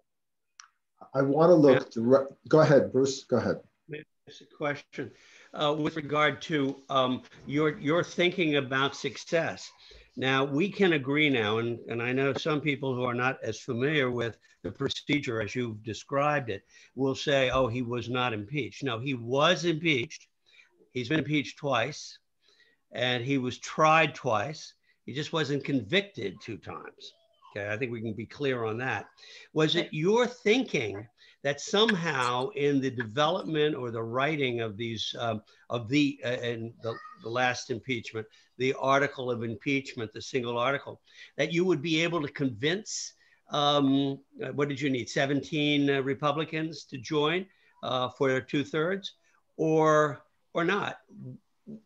[1.14, 1.90] I want to look.
[1.90, 3.24] Direct, go ahead, Bruce.
[3.24, 3.56] Go ahead.
[4.26, 5.10] It's a question
[5.54, 9.68] uh, with regard to um, your your thinking about success.
[10.20, 13.58] Now, we can agree now, and, and I know some people who are not as
[13.58, 16.62] familiar with the procedure as you've described it
[16.94, 18.84] will say, oh, he was not impeached.
[18.84, 20.26] No, he was impeached.
[20.90, 22.18] He's been impeached twice,
[22.92, 24.74] and he was tried twice.
[25.06, 27.14] He just wasn't convicted two times.
[27.50, 29.06] Okay, I think we can be clear on that.
[29.52, 31.06] Was it your thinking
[31.42, 36.72] that somehow in the development or the writing of these um, of the uh, and
[36.82, 38.26] the, the last impeachment
[38.58, 41.00] the article of impeachment the single article
[41.38, 43.14] that you would be able to convince
[43.50, 47.46] um, uh, what did you need 17 uh, republicans to join
[47.82, 49.14] uh, for two-thirds?
[49.56, 50.22] Or
[50.54, 50.98] or not?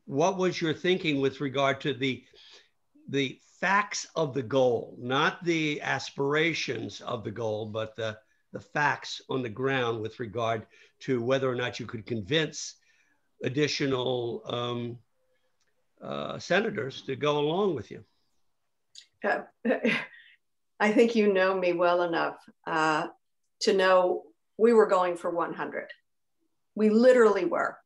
[0.06, 2.22] What was your thinking with regard to the
[3.08, 8.16] the facts of the goal not the aspirations of the goal but the
[8.54, 10.66] the facts on the ground with regard
[11.00, 12.76] to whether or not you could convince
[13.42, 14.98] additional um,
[16.00, 18.04] uh, senators to go along with you.
[19.24, 19.40] Uh,
[20.80, 23.08] I think you know me well enough uh,
[23.62, 24.22] to know
[24.56, 25.88] we were going for 100.
[26.76, 27.76] We literally were,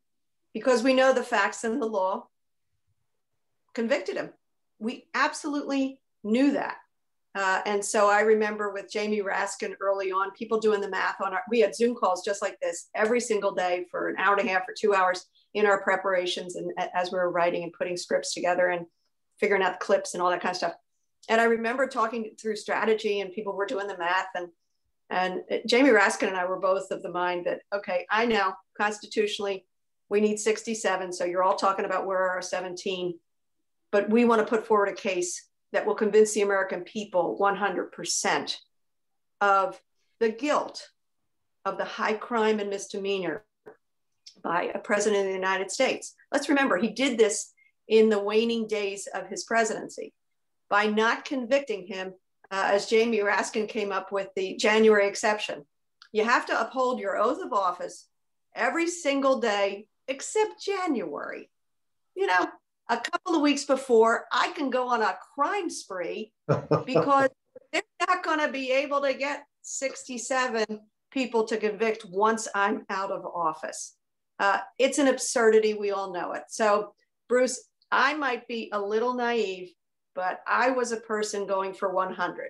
[0.53, 2.27] because we know the facts and the law
[3.73, 4.29] convicted him.
[4.79, 6.77] We absolutely knew that.
[7.35, 11.33] Uh, and so I remember with Jamie Raskin early on, people doing the math on
[11.33, 14.47] our, we had Zoom calls just like this every single day for an hour and
[14.47, 17.97] a half or two hours in our preparations and as we were writing and putting
[17.97, 18.85] scripts together and
[19.39, 20.73] figuring out the clips and all that kind of stuff.
[21.27, 24.49] And I remember talking through strategy and people were doing the math and
[25.11, 29.65] and Jamie Raskin and I were both of the mind that okay, I know constitutionally
[30.09, 33.17] we need 67, so you're all talking about where are our 17,
[33.91, 38.55] but we want to put forward a case that will convince the American people 100%
[39.41, 39.81] of
[40.19, 40.89] the guilt
[41.65, 43.45] of the high crime and misdemeanor
[44.43, 46.15] by a president of the United States.
[46.31, 47.53] Let's remember, he did this
[47.87, 50.13] in the waning days of his presidency
[50.69, 52.13] by not convicting him,
[52.51, 55.65] uh, as Jamie Raskin came up with the January exception.
[56.11, 58.07] You have to uphold your oath of office
[58.55, 61.49] every single day except January.
[62.15, 62.47] You know,
[62.89, 66.33] a couple of weeks before, I can go on a crime spree
[66.85, 67.29] because
[67.71, 70.65] they're not going to be able to get 67
[71.11, 73.95] people to convict once I'm out of office.
[74.39, 75.73] Uh, it's an absurdity.
[75.73, 76.43] We all know it.
[76.49, 76.93] So,
[77.27, 79.71] Bruce, I might be a little naive,
[80.15, 82.49] but I was a person going for 100.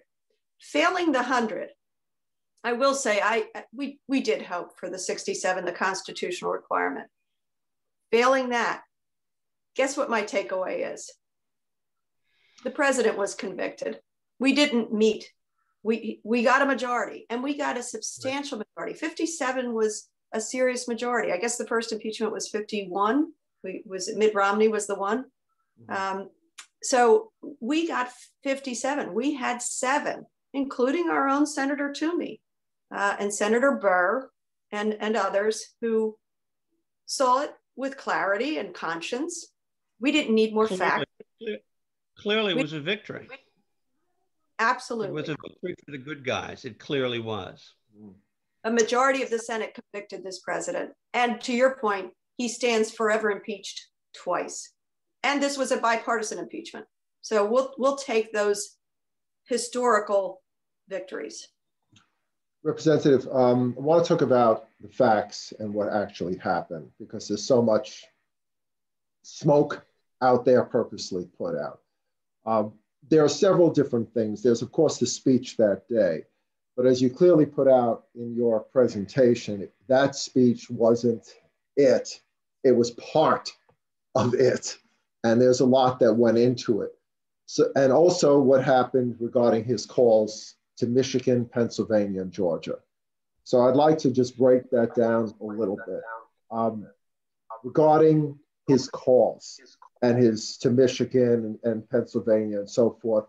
[0.61, 1.69] Failing the 100,
[2.63, 7.07] I will say I we we did hope for the 67, the constitutional requirement.
[8.11, 8.83] Failing that,
[9.79, 11.09] guess what my takeaway is?
[12.65, 14.01] The president was convicted.
[14.37, 15.31] We didn't meet.
[15.83, 18.99] We we got a majority and we got a substantial majority.
[18.99, 21.31] 57 was a serious majority.
[21.31, 23.31] I guess the first impeachment was 51.
[23.63, 25.23] We, was Mitt Romney was the one.
[25.81, 26.17] Mm-hmm.
[26.19, 26.29] Um,
[26.83, 28.11] so we got
[28.43, 29.13] 57.
[29.13, 32.41] We had seven, including our own Senator Toomey
[32.93, 34.29] uh, and Senator Burr
[34.73, 36.17] and, and others who
[37.05, 39.53] saw it with clarity and conscience.
[39.99, 41.05] We didn't need more clearly, facts.
[42.17, 43.27] Clearly, it was a victory.
[44.59, 45.09] Absolutely.
[45.09, 46.65] It was a victory for the good guys.
[46.65, 47.73] It clearly was.
[48.65, 50.91] A majority of the Senate convicted this president.
[51.13, 54.73] And to your point, he stands forever impeached twice.
[55.23, 56.85] And this was a bipartisan impeachment.
[57.21, 58.77] So we'll, we'll take those
[59.45, 60.41] historical
[60.87, 61.47] victories.
[62.63, 67.45] Representative, um, I want to talk about the facts and what actually happened because there's
[67.45, 68.03] so much
[69.21, 69.85] smoke
[70.21, 71.81] out there purposely put out.
[72.45, 72.73] Um,
[73.09, 74.43] there are several different things.
[74.43, 76.23] There's, of course, the speech that day.
[76.75, 81.27] But as you clearly put out in your presentation, that speech wasn't
[81.75, 82.21] it,
[82.63, 83.51] it was part
[84.15, 84.77] of it
[85.23, 86.91] and there's a lot that went into it.
[87.45, 92.75] So, and also what happened regarding his calls to Michigan, Pennsylvania, and Georgia.
[93.43, 96.01] So I'd like to just break that down a little bit.
[96.51, 96.87] Um,
[97.63, 99.59] regarding his calls
[100.01, 103.25] and his to Michigan and, and Pennsylvania and so forth,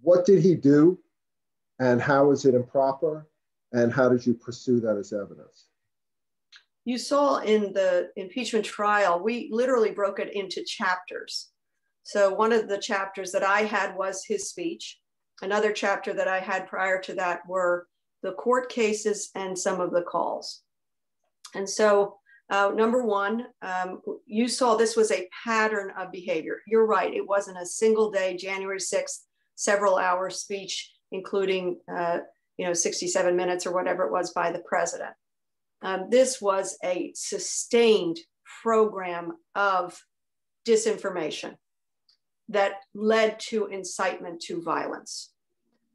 [0.00, 0.98] what did he do
[1.78, 3.28] and how is it improper?
[3.72, 5.68] And how did you pursue that as evidence?
[6.88, 11.50] you saw in the impeachment trial, we literally broke it into chapters.
[12.02, 14.98] So one of the chapters that I had was his speech.
[15.42, 17.88] Another chapter that I had prior to that were
[18.22, 20.62] the court cases and some of the calls.
[21.54, 22.16] And so,
[22.50, 26.60] uh, number one, um, you saw this was a pattern of behavior.
[26.66, 32.18] You're right, it wasn't a single day, January 6th, several hour speech, including uh,
[32.56, 35.12] you know 67 minutes or whatever it was by the president.
[35.82, 38.18] Um, this was a sustained
[38.62, 40.00] program of
[40.66, 41.56] disinformation
[42.48, 45.30] that led to incitement to violence.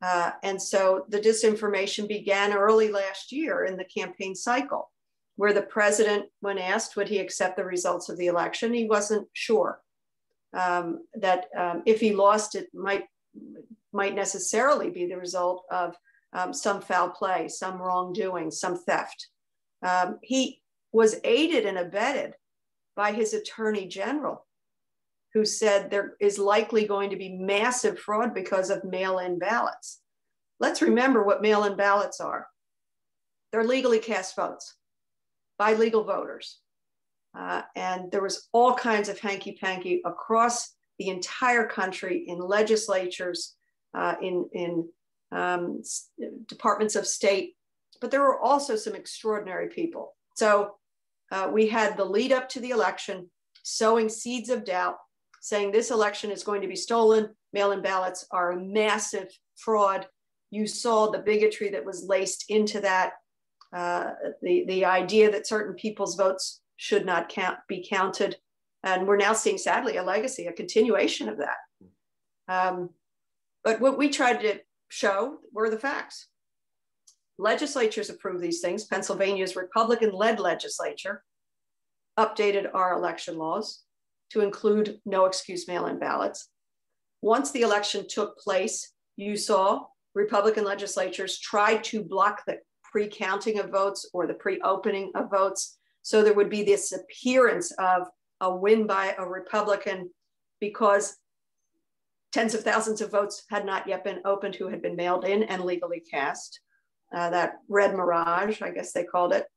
[0.02, 4.92] Uh, and so the disinformation began early last year in the campaign cycle,
[5.36, 9.28] where the president, when asked would he accept the results of the election, he wasn't
[9.34, 9.82] sure
[10.54, 13.06] um, that um, if he lost, it might
[13.92, 15.96] might necessarily be the result of
[16.34, 19.28] um, some foul play, some wrongdoing, some theft.
[19.84, 22.34] Um, he was aided and abetted
[22.96, 24.48] by his attorney general,
[25.34, 30.00] who said there is likely going to be massive fraud because of mail in ballots.
[30.60, 32.48] Let's remember what mail in ballots are
[33.52, 34.76] they're legally cast votes
[35.58, 36.60] by legal voters.
[37.38, 43.56] Uh, and there was all kinds of hanky panky across the entire country in legislatures,
[43.96, 44.88] uh, in, in
[45.32, 45.82] um,
[46.48, 47.56] departments of state,
[48.00, 50.16] but there were also some extraordinary people.
[50.36, 50.76] So
[51.32, 53.30] uh, we had the lead up to the election,
[53.64, 54.98] sowing seeds of doubt,
[55.42, 57.30] saying this election is going to be stolen.
[57.52, 60.08] Mail in ballots are a massive fraud.
[60.52, 63.14] You saw the bigotry that was laced into that.
[63.74, 68.38] Uh, the, the idea that certain people's votes should not count, be counted.
[68.84, 71.58] And we're now seeing, sadly, a legacy, a continuation of that.
[72.48, 72.90] Um,
[73.64, 74.60] but what we tried to
[74.90, 76.28] show were the facts.
[77.40, 78.86] Legislatures approve these things.
[78.86, 81.24] Pennsylvania's Republican led legislature
[82.20, 83.84] updated our election laws
[84.32, 86.50] to include no excuse mail in ballots.
[87.22, 92.58] Once the election took place, you saw Republican legislatures tried to block the
[92.94, 95.80] pre counting of votes or the pre opening of votes.
[96.04, 98.08] So there would be this appearance of
[98.40, 100.12] a win by a Republican
[100.60, 101.18] because
[102.32, 105.42] tens of thousands of votes had not yet been opened who had been mailed in
[105.42, 106.60] and legally cast.
[107.16, 109.48] Uh, that red mirage, I guess they called it.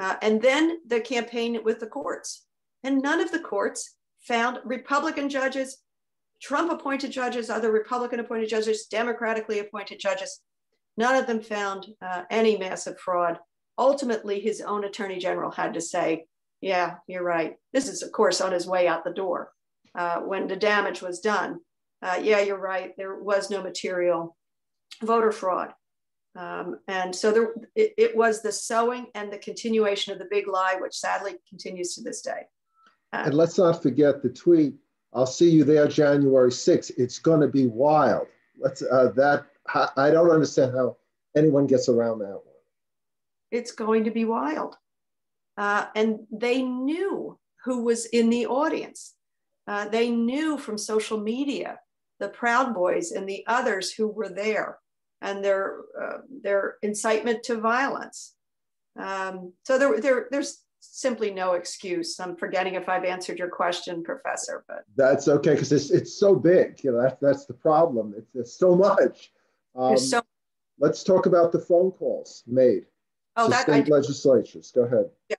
[0.00, 2.46] Uh, and then the campaign with the courts.
[2.82, 5.78] And none of the courts found Republican judges,
[6.40, 10.40] Trump appointed judges, other Republican appointed judges, democratically appointed judges,
[11.00, 13.38] none of them found uh, any massive fraud.
[13.78, 16.26] Ultimately, his own attorney general had to say,
[16.60, 17.56] yeah, you're right.
[17.72, 19.50] This is, of course, on his way out the door
[19.94, 21.60] uh, when the damage was done.
[22.02, 22.92] Uh, yeah, you're right.
[22.98, 24.36] There was no material
[25.02, 25.72] voter fraud.
[26.36, 30.46] Um, and so there, it, it, was the sowing and the continuation of the big
[30.46, 32.42] lie, which sadly continues to this day.
[33.12, 34.74] Uh, and let's not forget the tweet.
[35.12, 36.92] I'll see you there January 6th.
[36.98, 38.28] It's going to be wild.
[38.58, 39.46] Let's uh, that
[39.96, 40.96] I don't understand how
[41.36, 42.44] anyone gets around that one.
[43.50, 44.76] It's going to be wild.
[45.56, 49.14] Uh, and they knew who was in the audience.
[49.66, 51.78] Uh, they knew from social media
[52.18, 54.78] the Proud Boys and the others who were there
[55.22, 58.34] and their uh, their incitement to violence.
[58.98, 62.18] Um, so there, there, there's simply no excuse.
[62.18, 66.34] I'm forgetting if I've answered your question, Professor, but that's okay because it's it's so
[66.34, 66.82] big.
[66.82, 68.14] You know, that's that's the problem.
[68.16, 69.30] It's, it's so much.
[69.80, 70.22] Um, so,
[70.78, 72.84] let's talk about the phone calls made
[73.36, 74.72] oh, to that, state I, legislatures.
[74.74, 75.06] Go ahead.
[75.28, 75.36] Yeah.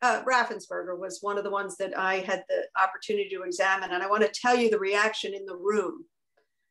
[0.00, 4.02] Uh, Raffensperger was one of the ones that I had the opportunity to examine, and
[4.02, 6.04] I want to tell you the reaction in the room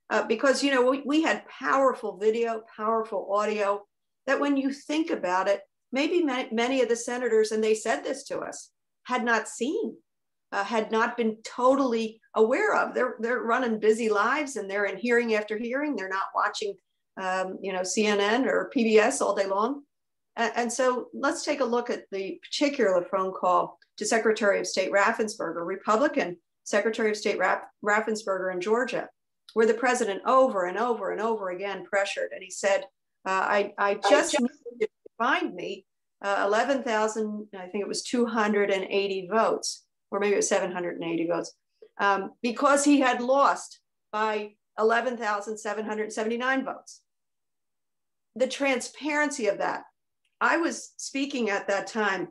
[0.09, 3.83] uh, because you know we, we had powerful video, powerful audio.
[4.25, 8.03] That when you think about it, maybe many, many of the senators, and they said
[8.03, 8.71] this to us,
[9.03, 9.95] had not seen,
[10.51, 12.93] uh, had not been totally aware of.
[12.93, 15.95] They're they're running busy lives, and they're in hearing after hearing.
[15.95, 16.75] They're not watching,
[17.19, 19.83] um, you know, CNN or PBS all day long.
[20.35, 24.67] And, and so let's take a look at the particular phone call to Secretary of
[24.67, 29.09] State Raffensperger, Republican Secretary of State Raff- Raffensperger in Georgia
[29.53, 32.29] where the president over and over and over again pressured.
[32.31, 32.81] And he said,
[33.25, 35.85] uh, I, I just I just- need to find me
[36.23, 41.53] uh, 11,000, I think it was 280 votes, or maybe it was 780 votes,
[41.99, 43.79] um, because he had lost
[44.11, 47.01] by 11,779 votes.
[48.37, 49.83] The transparency of that.
[50.39, 52.29] I was speaking at that time.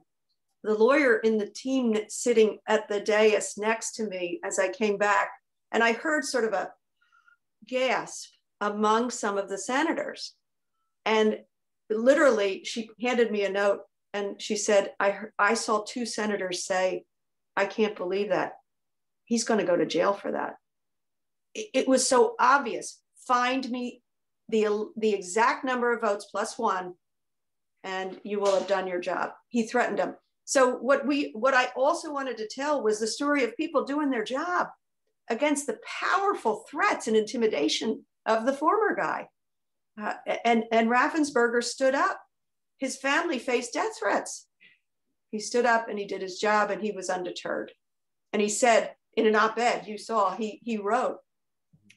[0.62, 4.98] The lawyer in the team sitting at the dais next to me as I came
[4.98, 5.30] back,
[5.72, 6.70] and I heard sort of a
[7.66, 10.34] gasp among some of the senators.
[11.04, 11.40] And
[11.90, 13.80] literally, she handed me a note
[14.14, 17.04] and she said, I, I saw two senators say,
[17.56, 18.52] I can't believe that.
[19.24, 20.54] He's going to go to jail for that.
[21.54, 23.00] It, it was so obvious.
[23.26, 24.02] Find me
[24.48, 26.94] the, the exact number of votes plus one,
[27.84, 29.30] and you will have done your job.
[29.48, 30.14] He threatened him.
[30.44, 34.10] So what we what I also wanted to tell was the story of people doing
[34.10, 34.68] their job
[35.28, 39.28] against the powerful threats and intimidation of the former guy.
[40.00, 42.20] Uh, and, and Raffensperger stood up.
[42.78, 44.46] His family faced death threats.
[45.30, 47.72] He stood up and he did his job and he was undeterred.
[48.32, 51.18] And he said in an op ed, you saw, he, he wrote,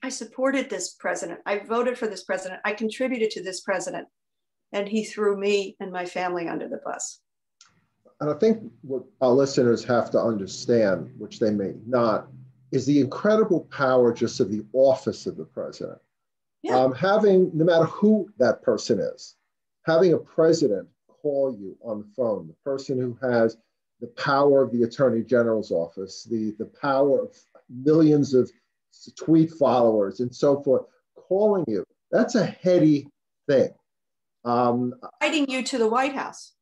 [0.02, 1.40] I supported this president.
[1.46, 2.62] I voted for this president.
[2.64, 4.08] I contributed to this president.
[4.72, 7.20] And he threw me and my family under the bus.
[8.22, 12.28] And I think what our listeners have to understand, which they may not,
[12.72, 16.00] is the incredible power just of the office of the president.
[16.62, 16.78] Yeah.
[16.78, 19.36] Um, having, no matter who that person is,
[19.86, 23.58] having a president call you on the phone, the person who has
[24.02, 27.36] the power of the attorney general's office, the, the power of
[27.70, 28.52] millions of
[29.18, 30.84] tweet followers and so forth,
[31.16, 33.08] calling you, that's a heady
[33.48, 33.70] thing.
[34.46, 36.54] Um, Inviting you to the White House.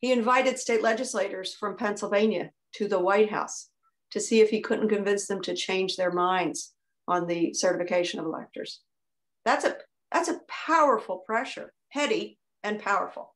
[0.00, 3.68] He invited state legislators from Pennsylvania to the White House
[4.10, 6.74] to see if he couldn't convince them to change their minds
[7.08, 8.80] on the certification of electors.
[9.44, 9.76] That's a
[10.12, 13.34] that's a powerful pressure, heady and powerful,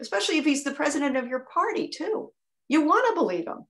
[0.00, 2.32] especially if he's the president of your party too.
[2.68, 3.66] You want to believe him.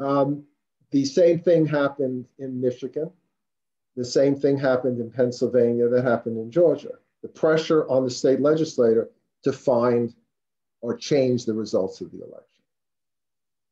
[0.00, 0.44] Um,
[0.90, 3.10] the same thing happened in Michigan.
[3.96, 6.92] The same thing happened in Pennsylvania that happened in Georgia.
[7.22, 9.10] The pressure on the state legislator
[9.44, 10.14] to find
[10.80, 12.62] or change the results of the election.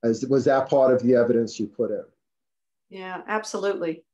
[0.02, 2.04] As was that part of the evidence you put in?
[2.88, 4.04] Yeah, absolutely.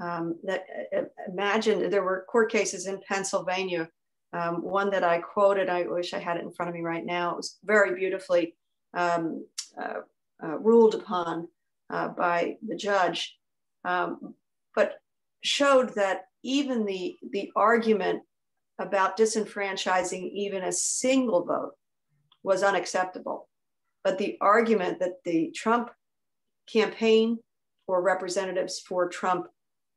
[0.00, 0.64] Um, that
[0.96, 3.90] uh, imagine there were court cases in Pennsylvania.
[4.32, 7.04] Um, one that I quoted, I wish I had it in front of me right
[7.04, 7.32] now.
[7.32, 8.54] It was very beautifully
[8.94, 9.44] um,
[9.80, 10.00] uh,
[10.42, 11.48] uh, ruled upon
[11.90, 13.36] uh, by the judge,
[13.84, 14.34] um,
[14.74, 14.94] but
[15.42, 18.22] showed that even the the argument
[18.78, 21.72] about disenfranchising even a single vote
[22.42, 23.48] was unacceptable.
[24.02, 25.90] But the argument that the Trump
[26.72, 27.38] campaign
[27.86, 29.46] or representatives for Trump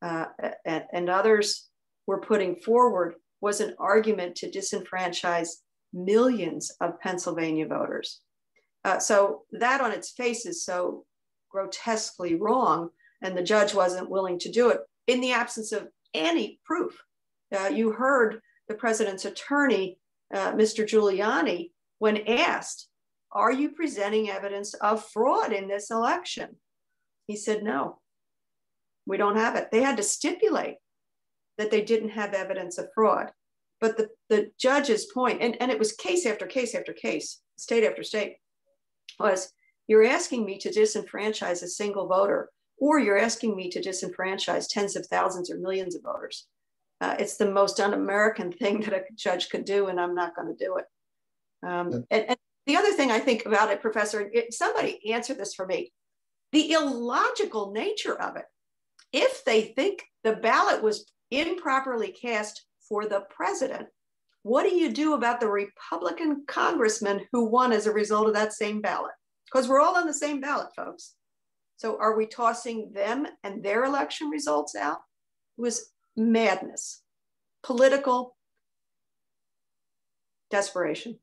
[0.02, 0.26] uh,
[0.66, 1.70] and, and others
[2.08, 5.50] were putting forward was an argument to disenfranchise
[5.94, 8.20] millions of Pennsylvania voters.
[8.84, 11.06] Uh, so that on its face is so
[11.54, 12.90] grotesquely wrong,
[13.22, 17.02] and the judge wasn't willing to do it in the absence of any proof.
[17.56, 19.98] Uh, you heard the president's attorney,
[20.34, 20.84] uh, Mr.
[20.84, 22.88] Giuliani, when asked,
[23.32, 26.56] Are you presenting evidence of fraud in this election?
[27.28, 28.00] He said, No,
[29.06, 29.70] we don't have it.
[29.72, 30.78] They had to stipulate
[31.58, 33.32] that they didn't have evidence of fraud.
[33.80, 37.84] But the, the judge's point, and, and it was case after case after case, state
[37.84, 38.38] after state,
[39.20, 39.52] was
[39.88, 44.96] you're asking me to disenfranchise a single voter, or you're asking me to disenfranchise tens
[44.96, 46.48] of thousands or millions of voters.
[47.02, 50.48] Uh, it's the most un-American thing that a judge could do, and I'm not going
[50.48, 50.86] to do it.
[51.68, 55.54] Um, and, and, the other thing I think about it, Professor, it, somebody answer this
[55.54, 55.92] for me.
[56.54, 58.46] The illogical nature of it.
[59.12, 63.88] If they think the ballot was improperly cast for the president,
[64.44, 68.54] what do you do about the Republican congressman who won as a result of that
[68.54, 69.12] same ballot?
[69.54, 71.14] Because we're all on the same ballot, folks.
[71.78, 75.02] So are we tossing them and their election results out?
[75.58, 77.04] It was madness,
[77.62, 78.36] political
[80.50, 81.20] desperation.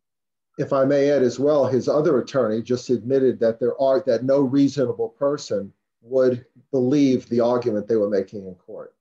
[0.58, 4.24] If I may add as well, his other attorney just admitted that there are that
[4.24, 5.72] no reasonable person
[6.02, 8.94] would believe the argument they were making in court.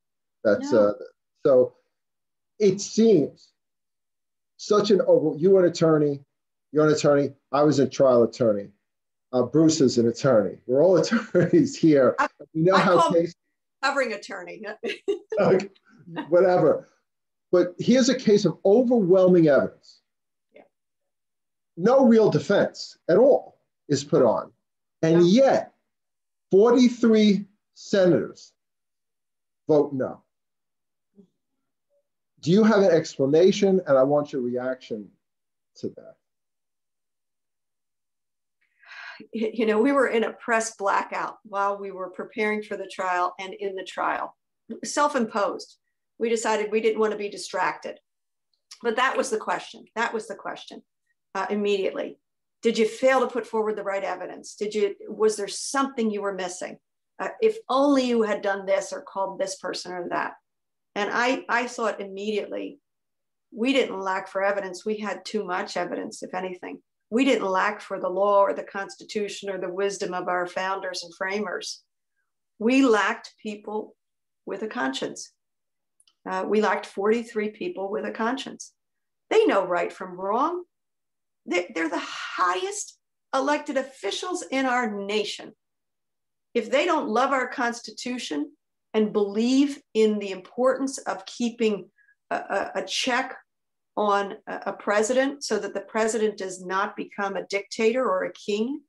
[0.44, 0.88] That's no.
[0.88, 0.94] uh,
[1.46, 1.74] so.
[2.60, 3.50] It seems
[4.58, 5.38] such an over.
[5.38, 6.22] You an attorney.
[6.72, 7.32] You're an attorney.
[7.52, 8.70] I was a trial attorney.
[9.32, 10.58] Uh, Bruce is an attorney.
[10.66, 12.16] We're all attorneys here.
[12.20, 13.34] I, you know I how case,
[13.84, 14.64] covering attorney.
[16.30, 16.88] whatever.
[17.52, 20.02] But here's a case of overwhelming evidence.
[20.54, 20.64] Yeah.
[21.78, 24.52] No real defense at all is put on.
[25.02, 25.44] And yeah.
[25.44, 25.74] yet,
[26.52, 28.54] 43 senators
[29.68, 30.22] vote no.
[32.42, 33.82] Do you have an explanation?
[33.86, 35.10] And I want your reaction
[35.76, 36.16] to that.
[39.34, 43.34] You know, we were in a press blackout while we were preparing for the trial
[43.40, 44.36] and in the trial,
[44.84, 45.78] self imposed.
[46.18, 48.00] We decided we didn't want to be distracted.
[48.82, 49.86] But that was the question.
[49.96, 50.82] That was the question
[51.36, 52.18] uh, immediately.
[52.62, 54.56] Did you fail to put forward the right evidence?
[54.56, 56.78] Did you, was there something you were missing?
[57.20, 60.34] Uh, if only you had done this or called this person or that.
[60.96, 62.80] And I, I thought immediately,
[63.52, 64.86] we didn't lack for evidence.
[64.86, 66.82] We had too much evidence, if anything.
[67.10, 71.04] We didn't lack for the law or the Constitution or the wisdom of our founders
[71.04, 71.82] and framers.
[72.60, 73.96] We lacked people
[74.46, 75.32] with a conscience.
[76.30, 78.74] Uh, we lacked 43 people with a conscience.
[79.30, 80.64] They know right from wrong.
[81.46, 82.98] They're, they're the highest
[83.34, 85.54] elected officials in our nation.
[86.54, 88.52] If they don't love our Constitution
[88.94, 91.90] and believe in the importance of keeping
[92.32, 93.38] a, a, a check
[94.00, 98.80] on a, president so that the president does not become a dictator or a king,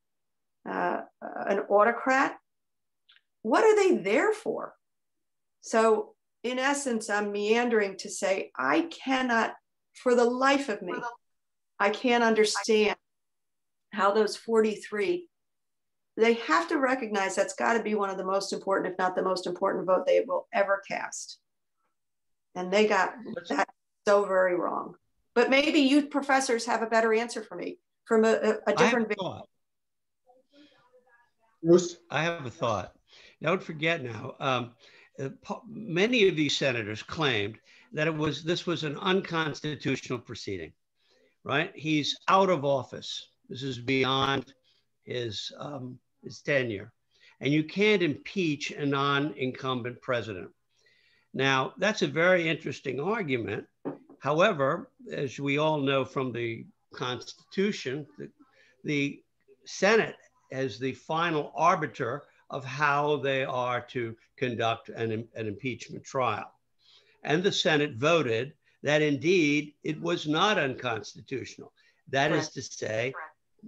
[0.70, 1.00] uh,
[1.48, 2.36] an autocrat,
[3.42, 4.72] what are they there for?
[5.62, 9.54] So, in essence, I'm meandering to say, I cannot,
[9.94, 10.94] for the life of me,
[11.80, 12.94] I can't understand
[13.92, 15.26] how those 43
[16.16, 19.16] they have to recognize that's got to be one of the most important, if not
[19.16, 21.38] the most important vote they will ever cast.
[22.54, 23.14] And they got
[23.48, 23.68] that
[24.06, 24.96] so very wrong.
[25.34, 28.78] But maybe you professors have a better answer for me from a, a different.
[28.78, 29.48] I have a thought.
[31.62, 31.96] Bruce?
[32.10, 32.94] I have a thought.
[33.42, 34.72] Don't forget now, um,
[35.18, 35.28] uh,
[35.68, 37.58] many of these senators claimed
[37.92, 40.72] that it was this was an unconstitutional proceeding,
[41.44, 41.72] right?
[41.74, 43.28] He's out of office.
[43.48, 44.52] This is beyond
[45.04, 46.92] his, um, his tenure.
[47.40, 50.50] And you can't impeach a non incumbent president.
[51.32, 53.64] Now, that's a very interesting argument.
[54.20, 58.28] However, as we all know from the Constitution, the,
[58.84, 59.22] the
[59.64, 60.16] Senate
[60.52, 66.52] as the final arbiter of how they are to conduct an, an impeachment trial.
[67.22, 68.52] And the Senate voted
[68.82, 71.72] that indeed it was not unconstitutional.
[72.08, 73.14] That is to say,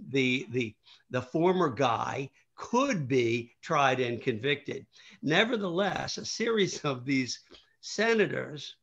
[0.09, 0.75] the, the,
[1.11, 4.85] the former guy could be tried and convicted.
[5.21, 7.39] Nevertheless, a series of these
[7.81, 8.75] senators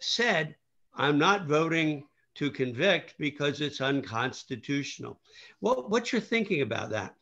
[0.00, 0.56] said,
[0.96, 2.04] I'm not voting
[2.36, 5.20] to convict because it's unconstitutional.
[5.60, 7.14] What, what's your thinking about that?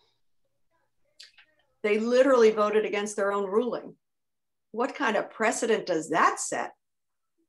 [1.83, 3.95] They literally voted against their own ruling.
[4.71, 6.73] What kind of precedent does that set?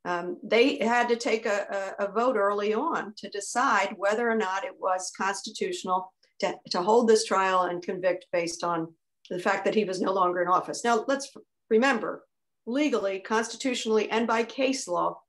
[0.05, 4.35] Um, they had to take a, a, a, vote early on to decide whether or
[4.35, 6.11] not it was constitutional
[6.41, 8.93] to, to hold this trial and convict based on
[9.29, 10.83] the fact that he was no longer in office.
[10.83, 11.31] Now, let's
[11.69, 12.25] remember
[12.65, 15.19] legally, constitutionally, and by case law,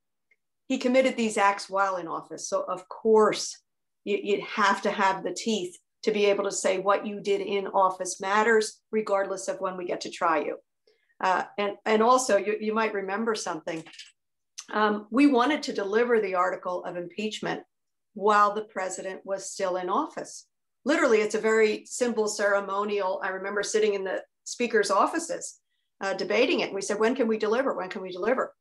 [0.67, 2.49] he committed these acts while in office.
[2.49, 3.57] So, of course,
[4.03, 7.41] you, would have to have the teeth to be able to say what you did
[7.41, 10.57] in office matters, regardless of when we get to try you.
[11.21, 13.83] Uh, and, and also, you, you might remember something.
[14.73, 17.63] Um, we wanted to deliver the article of impeachment
[18.13, 20.47] while the president was still in office.
[20.83, 23.19] Literally, it's a very simple ceremonial.
[23.23, 25.59] I remember sitting in the speaker's offices
[26.01, 26.65] uh, debating it.
[26.65, 27.73] And we said, when can we deliver?
[27.73, 28.53] When can we deliver?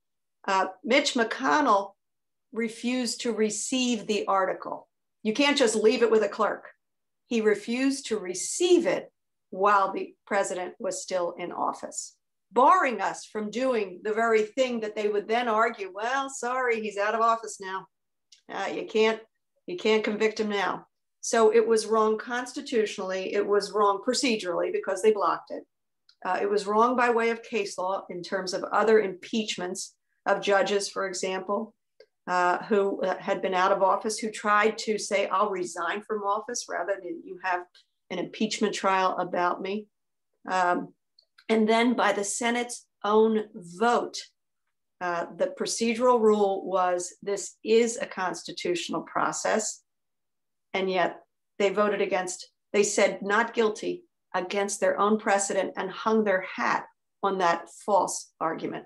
[0.47, 1.93] Uh, Mitch McConnell
[2.55, 4.89] refused to receive the article.
[5.23, 6.71] You can't just leave it with a clerk.
[7.27, 9.11] He refused to receive it
[9.51, 12.17] while the president was still in office,
[12.53, 16.99] barring us from doing the very thing that they would then argue, well, sorry, he's
[16.99, 17.87] out of office now.
[18.53, 19.21] Uh, you can't
[19.67, 20.87] you can't convict him now.
[21.23, 25.65] So it was wrong constitutionally, it was wrong procedurally because they blocked it.
[26.25, 29.95] Uh, it was wrong by way of case law in terms of other impeachments
[30.27, 31.75] of judges, for example,
[32.27, 36.23] uh, who uh, had been out of office, who tried to say, I'll resign from
[36.23, 37.61] office rather than you have
[38.11, 39.87] an impeachment trial about me.
[40.51, 40.95] Um,
[41.49, 44.19] and then by the Senate's own vote,
[45.01, 49.83] uh, the procedural rule was this is a constitutional process.
[50.73, 51.21] And yet
[51.59, 54.05] they voted against, they said not guilty
[54.35, 56.87] against their own precedent and hung their hat
[57.23, 58.85] on that false argument.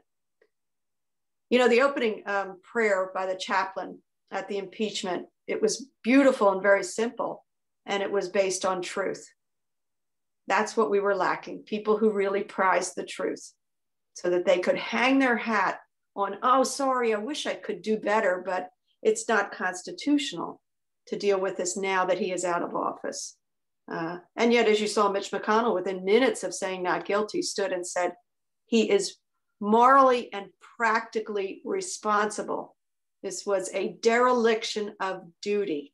[1.50, 6.50] You know, the opening um, prayer by the chaplain at the impeachment, it was beautiful
[6.52, 7.44] and very simple,
[7.86, 9.26] and it was based on truth.
[10.46, 13.52] That's what we were lacking people who really prized the truth
[14.14, 15.78] so that they could hang their hat
[16.16, 18.68] on, oh, sorry, I wish I could do better, but
[19.02, 20.60] it's not constitutional
[21.06, 23.36] to deal with this now that he is out of office.
[23.90, 27.72] Uh, and yet, as you saw, Mitch McConnell, within minutes of saying not guilty, stood
[27.72, 28.12] and said
[28.66, 29.16] he is
[29.60, 30.46] morally and
[30.76, 32.76] practically responsible.
[33.22, 35.92] This was a dereliction of duty.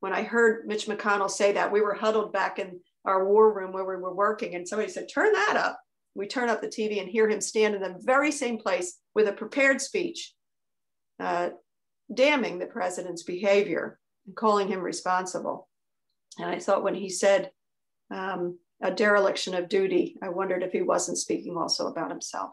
[0.00, 3.72] When I heard Mitch McConnell say that, we were huddled back in our war room
[3.72, 5.80] where we were working, and somebody said, Turn that up.
[6.14, 9.26] We turn up the TV and hear him stand in the very same place with
[9.26, 10.32] a prepared speech,
[11.18, 11.50] uh,
[12.12, 15.68] damning the president's behavior and calling him responsible.
[16.38, 17.50] And I thought when he said,
[18.10, 20.16] um, a dereliction of duty.
[20.22, 22.50] I wondered if he wasn't speaking also about himself.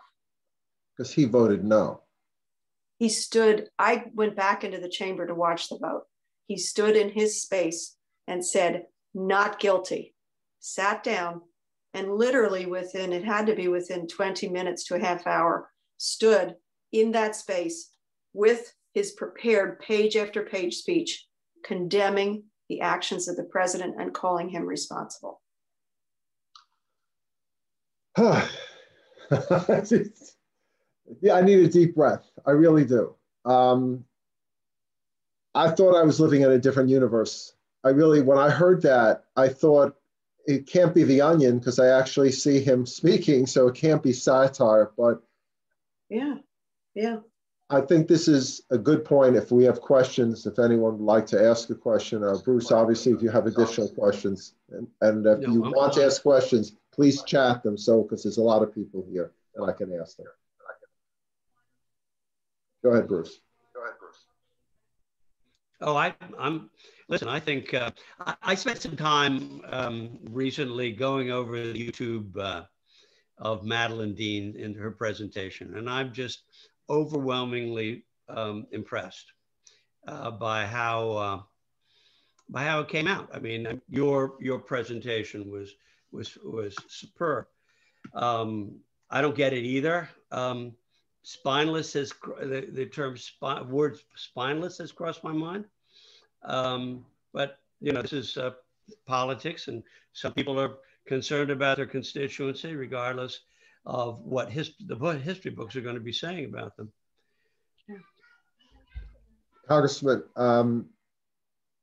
[0.95, 2.03] Because he voted no.
[2.97, 6.03] He stood, I went back into the chamber to watch the vote.
[6.47, 10.15] He stood in his space and said, not guilty,
[10.61, 11.41] sat down,
[11.93, 16.55] and literally within, it had to be within 20 minutes to a half hour, stood
[16.93, 17.89] in that space
[18.33, 21.27] with his prepared page after page speech
[21.65, 25.40] condemning the actions of the president and calling him responsible.
[28.19, 28.45] yeah,
[31.33, 32.29] I need a deep breath.
[32.45, 33.15] I really do.
[33.45, 34.03] Um,
[35.53, 37.53] I thought I was living in a different universe.
[37.83, 39.95] I really, when I heard that, I thought
[40.45, 44.13] it can't be the onion because I actually see him speaking, so it can't be
[44.13, 44.91] satire.
[44.97, 45.21] But
[46.09, 46.35] yeah,
[46.95, 47.17] yeah.
[47.69, 49.37] I think this is a good point.
[49.37, 53.13] If we have questions, if anyone would like to ask a question, uh, Bruce, obviously,
[53.13, 56.01] if you have additional questions, and, and if no, you I'm want fine.
[56.01, 59.69] to ask questions, please chat them so because there's a lot of people here and
[59.69, 60.27] I can ask them.
[62.83, 63.39] Go ahead, Bruce.
[63.75, 64.25] Go ahead, Bruce.
[65.81, 66.69] Oh, I, I'm.
[67.07, 72.37] Listen, I think uh, I, I, spent some time um, recently going over the YouTube
[72.37, 72.63] uh,
[73.37, 76.43] of Madeleine Dean in her presentation, and I'm just
[76.89, 79.25] overwhelmingly um, impressed
[80.07, 81.41] uh, by how uh,
[82.49, 83.29] by how it came out.
[83.33, 85.73] I mean, your your presentation was
[86.11, 87.45] was was superb.
[88.13, 90.09] Um, I don't get it either.
[90.31, 90.73] Um,
[91.23, 95.65] spineless has the, the term spi- word spineless has crossed my mind.
[96.43, 98.51] Um, but you know, this is uh,
[99.05, 99.83] politics, and
[100.13, 103.41] some people are concerned about their constituency, regardless
[103.85, 106.91] of what his, the what history books are going to be saying about them.
[109.67, 110.89] Congressman, um,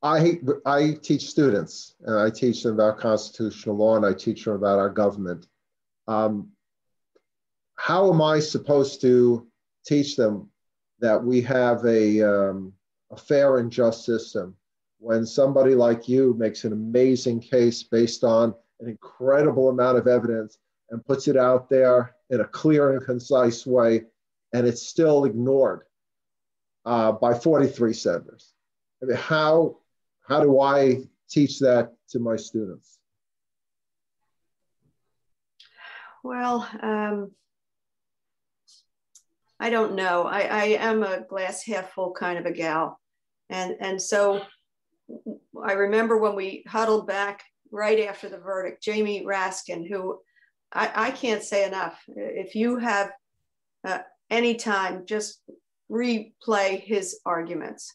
[0.03, 4.55] I, I teach students and I teach them about constitutional law and I teach them
[4.55, 5.47] about our government.
[6.07, 6.51] Um,
[7.77, 9.47] how am I supposed to
[9.87, 10.51] teach them
[11.01, 12.73] that we have a, um,
[13.11, 14.57] a fair and just system
[14.99, 20.59] when somebody like you makes an amazing case based on an incredible amount of evidence
[20.91, 24.05] and puts it out there in a clear and concise way,
[24.53, 25.83] and it's still ignored
[26.85, 28.53] uh, by 43 senators?
[29.03, 29.79] I mean, how,
[30.29, 32.99] how do I teach that to my students?
[36.23, 37.33] Well, um,
[39.59, 40.25] I don't know.
[40.25, 43.01] I, I am a glass half full kind of a gal.
[43.49, 44.43] And, and so
[45.63, 50.21] I remember when we huddled back right after the verdict, Jamie Raskin, who
[50.73, 51.99] I, I can't say enough.
[52.09, 53.11] If you have
[53.87, 54.01] uh,
[54.31, 55.41] any time, just
[55.91, 57.95] replay his arguments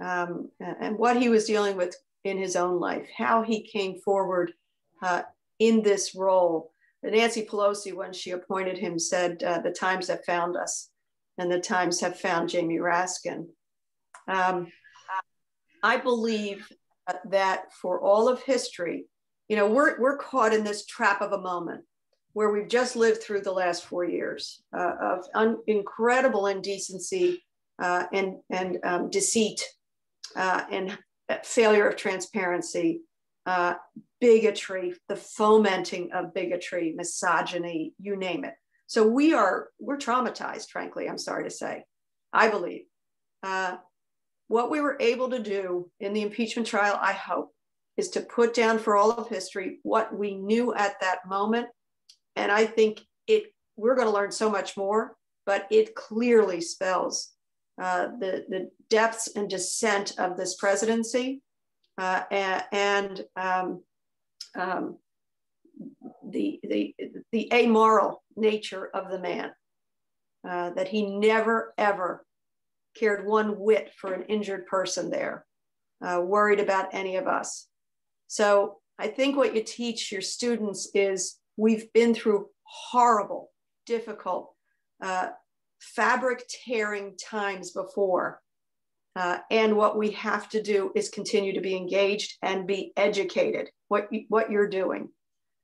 [0.00, 1.94] um, and what he was dealing with
[2.24, 4.52] in his own life, how he came forward
[5.02, 5.22] uh,
[5.58, 6.72] in this role.
[7.02, 10.90] Nancy Pelosi, when she appointed him, said, uh, The times have found us,
[11.38, 13.46] and the times have found Jamie Raskin.
[14.26, 14.68] Um,
[15.82, 16.68] I believe
[17.26, 19.06] that for all of history,
[19.48, 21.84] you know, we're, we're caught in this trap of a moment
[22.34, 27.42] where we've just lived through the last four years uh, of un- incredible indecency
[27.78, 29.62] uh, and, and um, deceit
[30.36, 30.98] uh, and
[31.44, 33.02] failure of transparency,
[33.46, 33.74] uh,
[34.20, 38.54] bigotry, the fomenting of bigotry, misogyny, you name it.
[38.86, 41.84] So we are, we're traumatized, frankly, I'm sorry to say,
[42.32, 42.84] I believe.
[43.42, 43.76] Uh,
[44.48, 47.52] what we were able to do in the impeachment trial, I hope,
[47.96, 51.66] is to put down for all of history what we knew at that moment.
[52.36, 57.30] And I think it, we're going to learn so much more, but it clearly spells
[57.80, 61.42] uh, the, the depths and descent of this presidency
[61.96, 63.82] uh, and, um,
[64.56, 64.98] um,
[66.30, 66.94] the, the,
[67.32, 69.50] the amoral nature of the man,
[70.48, 72.24] uh, that he never, ever
[72.96, 75.46] cared one whit for an injured person there,
[76.04, 77.66] uh, worried about any of us.
[78.26, 83.50] So I think what you teach your students is we've been through horrible,
[83.86, 84.52] difficult,
[85.02, 85.28] uh,
[85.80, 88.40] fabric tearing times before.
[89.16, 93.68] Uh, and what we have to do is continue to be engaged and be educated,
[93.88, 95.08] what, what you're doing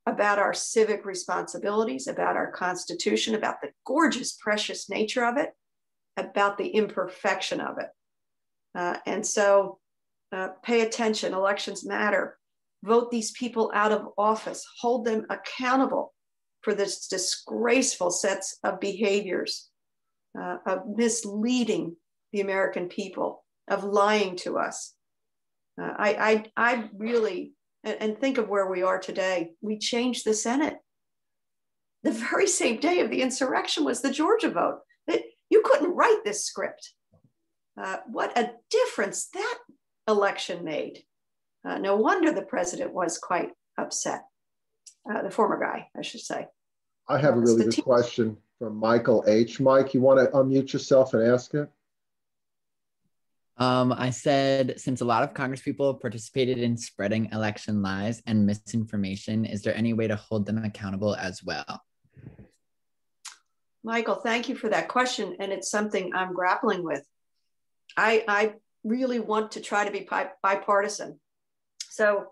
[0.07, 5.51] about our civic responsibilities, about our Constitution, about the gorgeous, precious nature of it,
[6.17, 7.89] about the imperfection of it.
[8.75, 9.79] Uh, and so
[10.33, 12.39] uh, pay attention, elections matter.
[12.83, 16.13] Vote these people out of office, hold them accountable
[16.61, 19.71] for this disgraceful sets of behaviors
[20.39, 21.97] uh, of misleading
[22.33, 24.95] the American people, of lying to us.
[25.81, 29.51] Uh, I, I, I really, and, and think of where we are today.
[29.61, 30.77] We changed the Senate.
[32.03, 34.81] The very same day of the insurrection was the Georgia vote.
[35.07, 36.93] It, you couldn't write this script.
[37.81, 39.59] Uh, what a difference that
[40.07, 41.03] election made.
[41.67, 44.25] Uh, no wonder the president was quite upset.
[45.11, 46.47] Uh, the former guy, I should say.
[47.09, 49.61] I have a really good question from Michael H.
[49.61, 51.69] Mike, you want to unmute yourself and ask it?
[53.59, 58.47] Um, I said, since a lot of Congress people participated in spreading election lies and
[58.47, 61.83] misinformation, is there any way to hold them accountable as well?
[63.83, 65.37] Michael, thank you for that question.
[65.41, 67.07] And it's something I'm grappling with.
[67.99, 70.09] I, I really want to try to be
[70.43, 71.21] bipartisan.
[71.91, 72.29] So,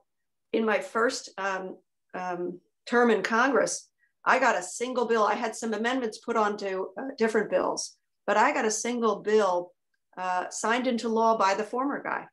[0.55, 1.77] in my first um,
[2.15, 3.87] um, term in Congress,
[4.25, 5.25] I got a single bill.
[5.25, 7.97] I had some amendments put onto uh, different bills,
[8.27, 9.73] but I got a single bill
[10.17, 12.27] uh, signed into law by the former guy.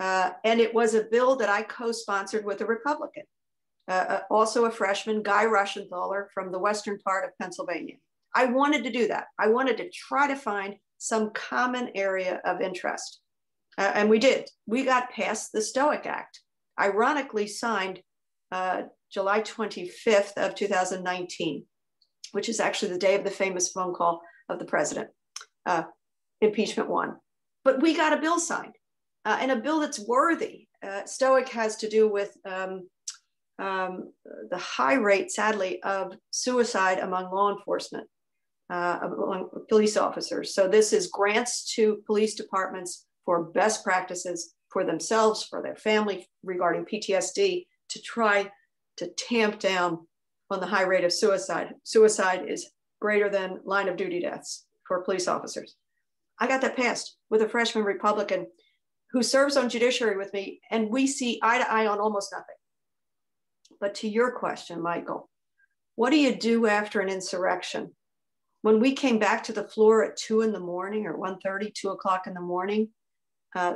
[0.00, 3.24] Uh, and it was a bill that I co sponsored with a Republican,
[3.88, 7.96] uh, uh, also a freshman, Guy Reschenthaler from the western part of Pennsylvania.
[8.34, 9.26] I wanted to do that.
[9.38, 13.20] I wanted to try to find some common area of interest.
[13.76, 14.48] Uh, and we did.
[14.66, 16.40] We got past the Stoic Act,
[16.80, 18.00] ironically signed
[19.12, 21.64] July 25th of 2019,
[22.32, 25.08] which is actually the day of the famous phone call of the president,
[25.66, 25.84] uh,
[26.40, 27.16] impeachment one.
[27.64, 28.74] But we got a bill signed,
[29.24, 30.66] uh, and a bill that's worthy.
[30.82, 32.88] Uh, Stoic has to do with um,
[33.58, 34.12] um,
[34.50, 38.08] the high rate, sadly, of suicide among law enforcement
[38.70, 38.98] uh,
[39.68, 40.54] police officers.
[40.54, 46.26] So this is grants to police departments for best practices for themselves, for their family
[46.42, 48.50] regarding PTSD to try
[48.98, 50.06] to tamp down
[50.50, 51.74] on the high rate of suicide.
[51.82, 52.70] Suicide is
[53.00, 55.76] greater than line of duty deaths for police officers.
[56.38, 58.46] I got that passed with a freshman Republican
[59.12, 62.56] who serves on judiciary with me, and we see eye to eye on almost nothing.
[63.80, 65.28] But to your question, Michael,
[65.96, 67.92] what do you do after an insurrection?
[68.62, 71.90] When we came back to the floor at two in the morning or 1.30, 2
[71.90, 72.88] o'clock in the morning
[73.54, 73.74] uh,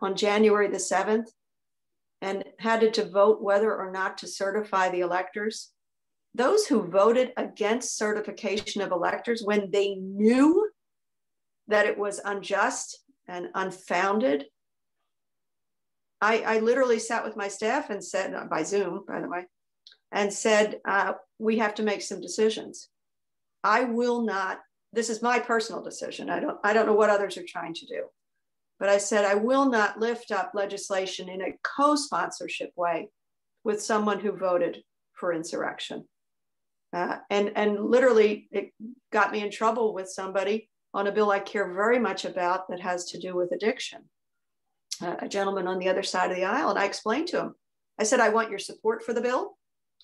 [0.00, 1.26] on January the 7th,
[2.20, 5.70] and had to vote whether or not to certify the electors,
[6.34, 10.68] those who voted against certification of electors when they knew
[11.68, 12.98] that it was unjust
[13.28, 14.46] and unfounded.
[16.20, 19.46] I, I literally sat with my staff and said, by Zoom, by the way,
[20.10, 22.88] and said, uh, we have to make some decisions.
[23.62, 24.58] I will not,
[24.92, 26.30] this is my personal decision.
[26.30, 28.04] I don't, I don't know what others are trying to do.
[28.78, 33.08] But I said, I will not lift up legislation in a co sponsorship way
[33.64, 34.82] with someone who voted
[35.14, 36.04] for insurrection.
[36.92, 38.72] Uh, and, and literally, it
[39.12, 42.80] got me in trouble with somebody on a bill I care very much about that
[42.80, 44.04] has to do with addiction.
[45.02, 47.54] Uh, a gentleman on the other side of the aisle, and I explained to him,
[47.98, 49.58] I said, I want your support for the bill.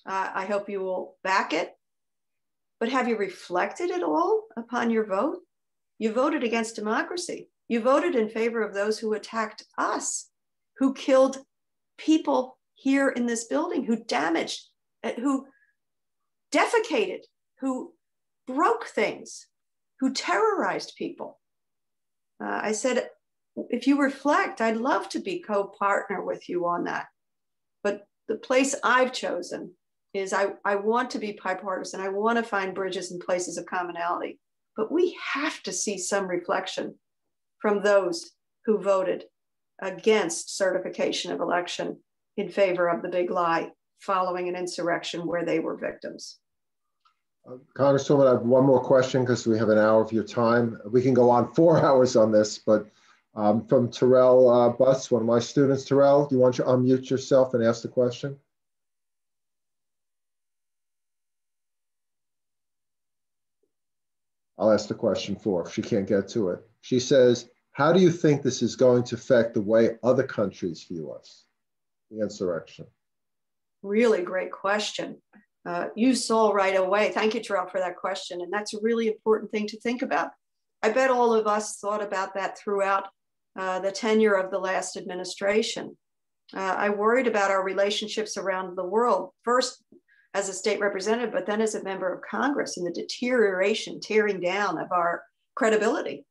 [0.05, 1.71] Uh, I hope you will back it.
[2.79, 5.39] But have you reflected at all upon your vote?
[5.97, 7.49] You voted against democracy.
[7.67, 10.29] You voted in favor of those who attacked us,
[10.77, 11.39] who killed
[11.97, 14.61] people here in this building, who damaged,
[15.03, 15.47] uh, who
[16.53, 17.21] defecated,
[17.59, 17.93] who
[18.47, 19.47] broke things,
[19.99, 21.39] who terrorized people.
[22.43, 23.09] Uh, I said,
[23.69, 27.07] if you reflect, I'd love to be co partner with you on that.
[27.83, 29.71] But the place I've chosen
[30.13, 32.01] is I, I want to be bipartisan.
[32.01, 34.39] I want to find bridges and places of commonality.
[34.75, 36.95] But we have to see some reflection
[37.59, 38.31] from those
[38.65, 39.25] who voted
[39.81, 41.97] against certification of election
[42.37, 46.37] in favor of the big lie following an insurrection where they were victims.
[47.47, 50.79] Uh, Congresswoman, I have one more question because we have an hour of your time.
[50.89, 52.87] We can go on four hours on this, but
[53.35, 55.85] um, from Terrell uh, Butts, one of my students.
[55.85, 58.37] Terrell, do you want to unmute yourself and ask the question?
[64.57, 66.65] I'll ask the question for if she can't get to it.
[66.85, 70.83] She says, how do you think this is going to affect the way other countries
[70.83, 71.45] view us,
[72.11, 72.85] the insurrection?
[73.81, 75.19] Really great question.
[75.65, 77.09] Uh, you saw right away.
[77.09, 78.41] Thank you, Terrell, for that question.
[78.41, 80.29] And that's a really important thing to think about.
[80.83, 83.07] I bet all of us thought about that throughout
[83.57, 85.97] uh, the tenure of the last administration.
[86.55, 89.83] Uh, I worried about our relationships around the world, first
[90.35, 94.39] as a state representative, but then as a member of Congress and the deterioration, tearing
[94.39, 95.23] down of our
[95.55, 96.25] credibility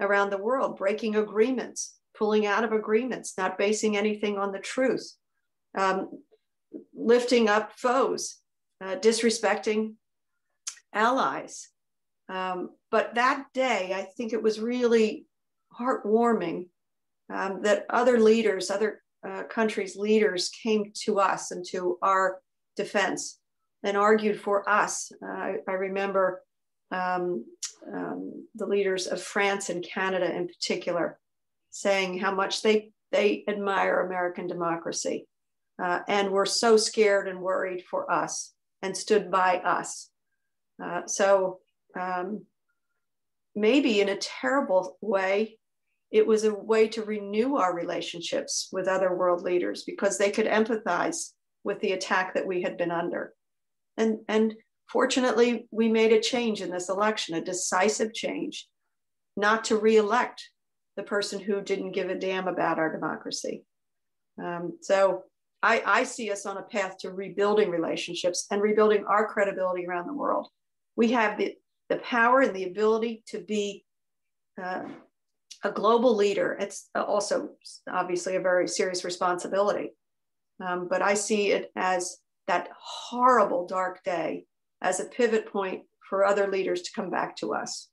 [0.00, 5.16] around the world, breaking agreements, pulling out of agreements, not basing anything on the truth,
[5.76, 6.10] um,
[6.94, 8.36] lifting up foes,
[8.84, 9.94] uh, disrespecting
[10.92, 11.68] allies.
[12.28, 15.26] Um, but that day, I think it was really
[15.78, 16.68] heartwarming
[17.32, 22.40] um, that other leaders, other uh, countries' leaders came to us and to our
[22.76, 23.38] defense
[23.82, 25.12] and argued for us.
[25.22, 26.42] Uh, I, I, remember
[26.90, 27.44] um,
[27.92, 31.18] um, the leaders of France and Canada in particular
[31.70, 35.26] saying how much they, they admire American democracy
[35.82, 38.52] uh, and were so scared and worried for us
[38.82, 40.10] and stood by us.
[40.82, 41.58] Uh, so
[41.98, 42.44] um,
[43.54, 45.58] maybe in a terrible way,
[46.10, 50.46] it was a way to renew our relationships with other world leaders because they could
[50.46, 51.30] empathize
[51.62, 53.32] with the attack that we had been under.
[53.96, 54.54] And, and
[54.92, 58.66] Fortunately, we made a change in this election, a decisive change,
[59.36, 60.50] not to reelect
[60.96, 63.64] the person who didn't give a damn about our democracy.
[64.42, 65.24] Um, so
[65.62, 70.08] I, I see us on a path to rebuilding relationships and rebuilding our credibility around
[70.08, 70.48] the world.
[70.96, 71.54] We have the,
[71.88, 73.84] the power and the ability to be
[74.60, 74.82] uh,
[75.62, 76.56] a global leader.
[76.58, 77.50] It's also
[77.88, 79.90] obviously a very serious responsibility.
[80.64, 82.18] Um, but I see it as
[82.48, 84.46] that horrible dark day
[84.82, 87.88] as a pivot point for other leaders to come back to us.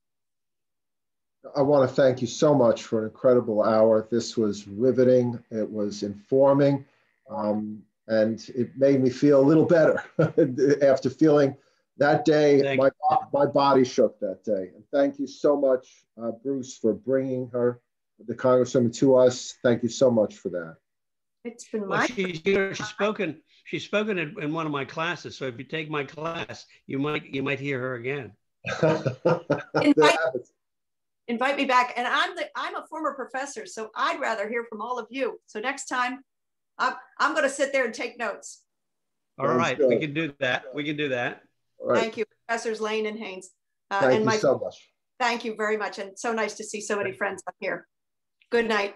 [1.56, 4.08] I want to thank you so much for an incredible hour.
[4.10, 6.86] This was riveting, it was informing,
[7.30, 10.04] um, and it made me feel a little better
[10.82, 11.56] after feeling
[11.98, 12.76] that day.
[12.78, 12.90] my,
[13.34, 14.72] my body shook that day.
[14.76, 17.80] And thank you so much, uh, Bruce, for bringing her,
[18.26, 19.56] the Congresswoman, to us.
[19.64, 20.78] Thank you so much for that.
[21.44, 22.00] It's been my.
[22.00, 25.38] Well, she's, she's spoken she's spoken in, in, one of my classes.
[25.38, 28.32] So if you take my class, you might you might hear her again.
[29.82, 30.18] invite,
[31.28, 31.94] invite me back.
[31.98, 35.40] And I'm the I'm a former professor, so I'd rather hear from all of you.
[35.46, 36.22] So next time,
[36.80, 38.64] I'm I'm going to sit there and take notes.
[39.38, 40.66] All right, we can do that.
[40.74, 41.44] We can do that.
[41.80, 42.00] Right.
[42.00, 43.52] Thank you, Professors Lane and Haynes.
[43.92, 44.90] Uh, Thank and you my, so much.
[45.20, 46.00] Thank you very much.
[46.00, 47.88] And so nice to see so many friends up here.
[48.50, 48.96] Good night.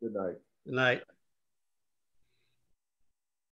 [0.00, 0.36] Good night.
[0.64, 1.02] Good night.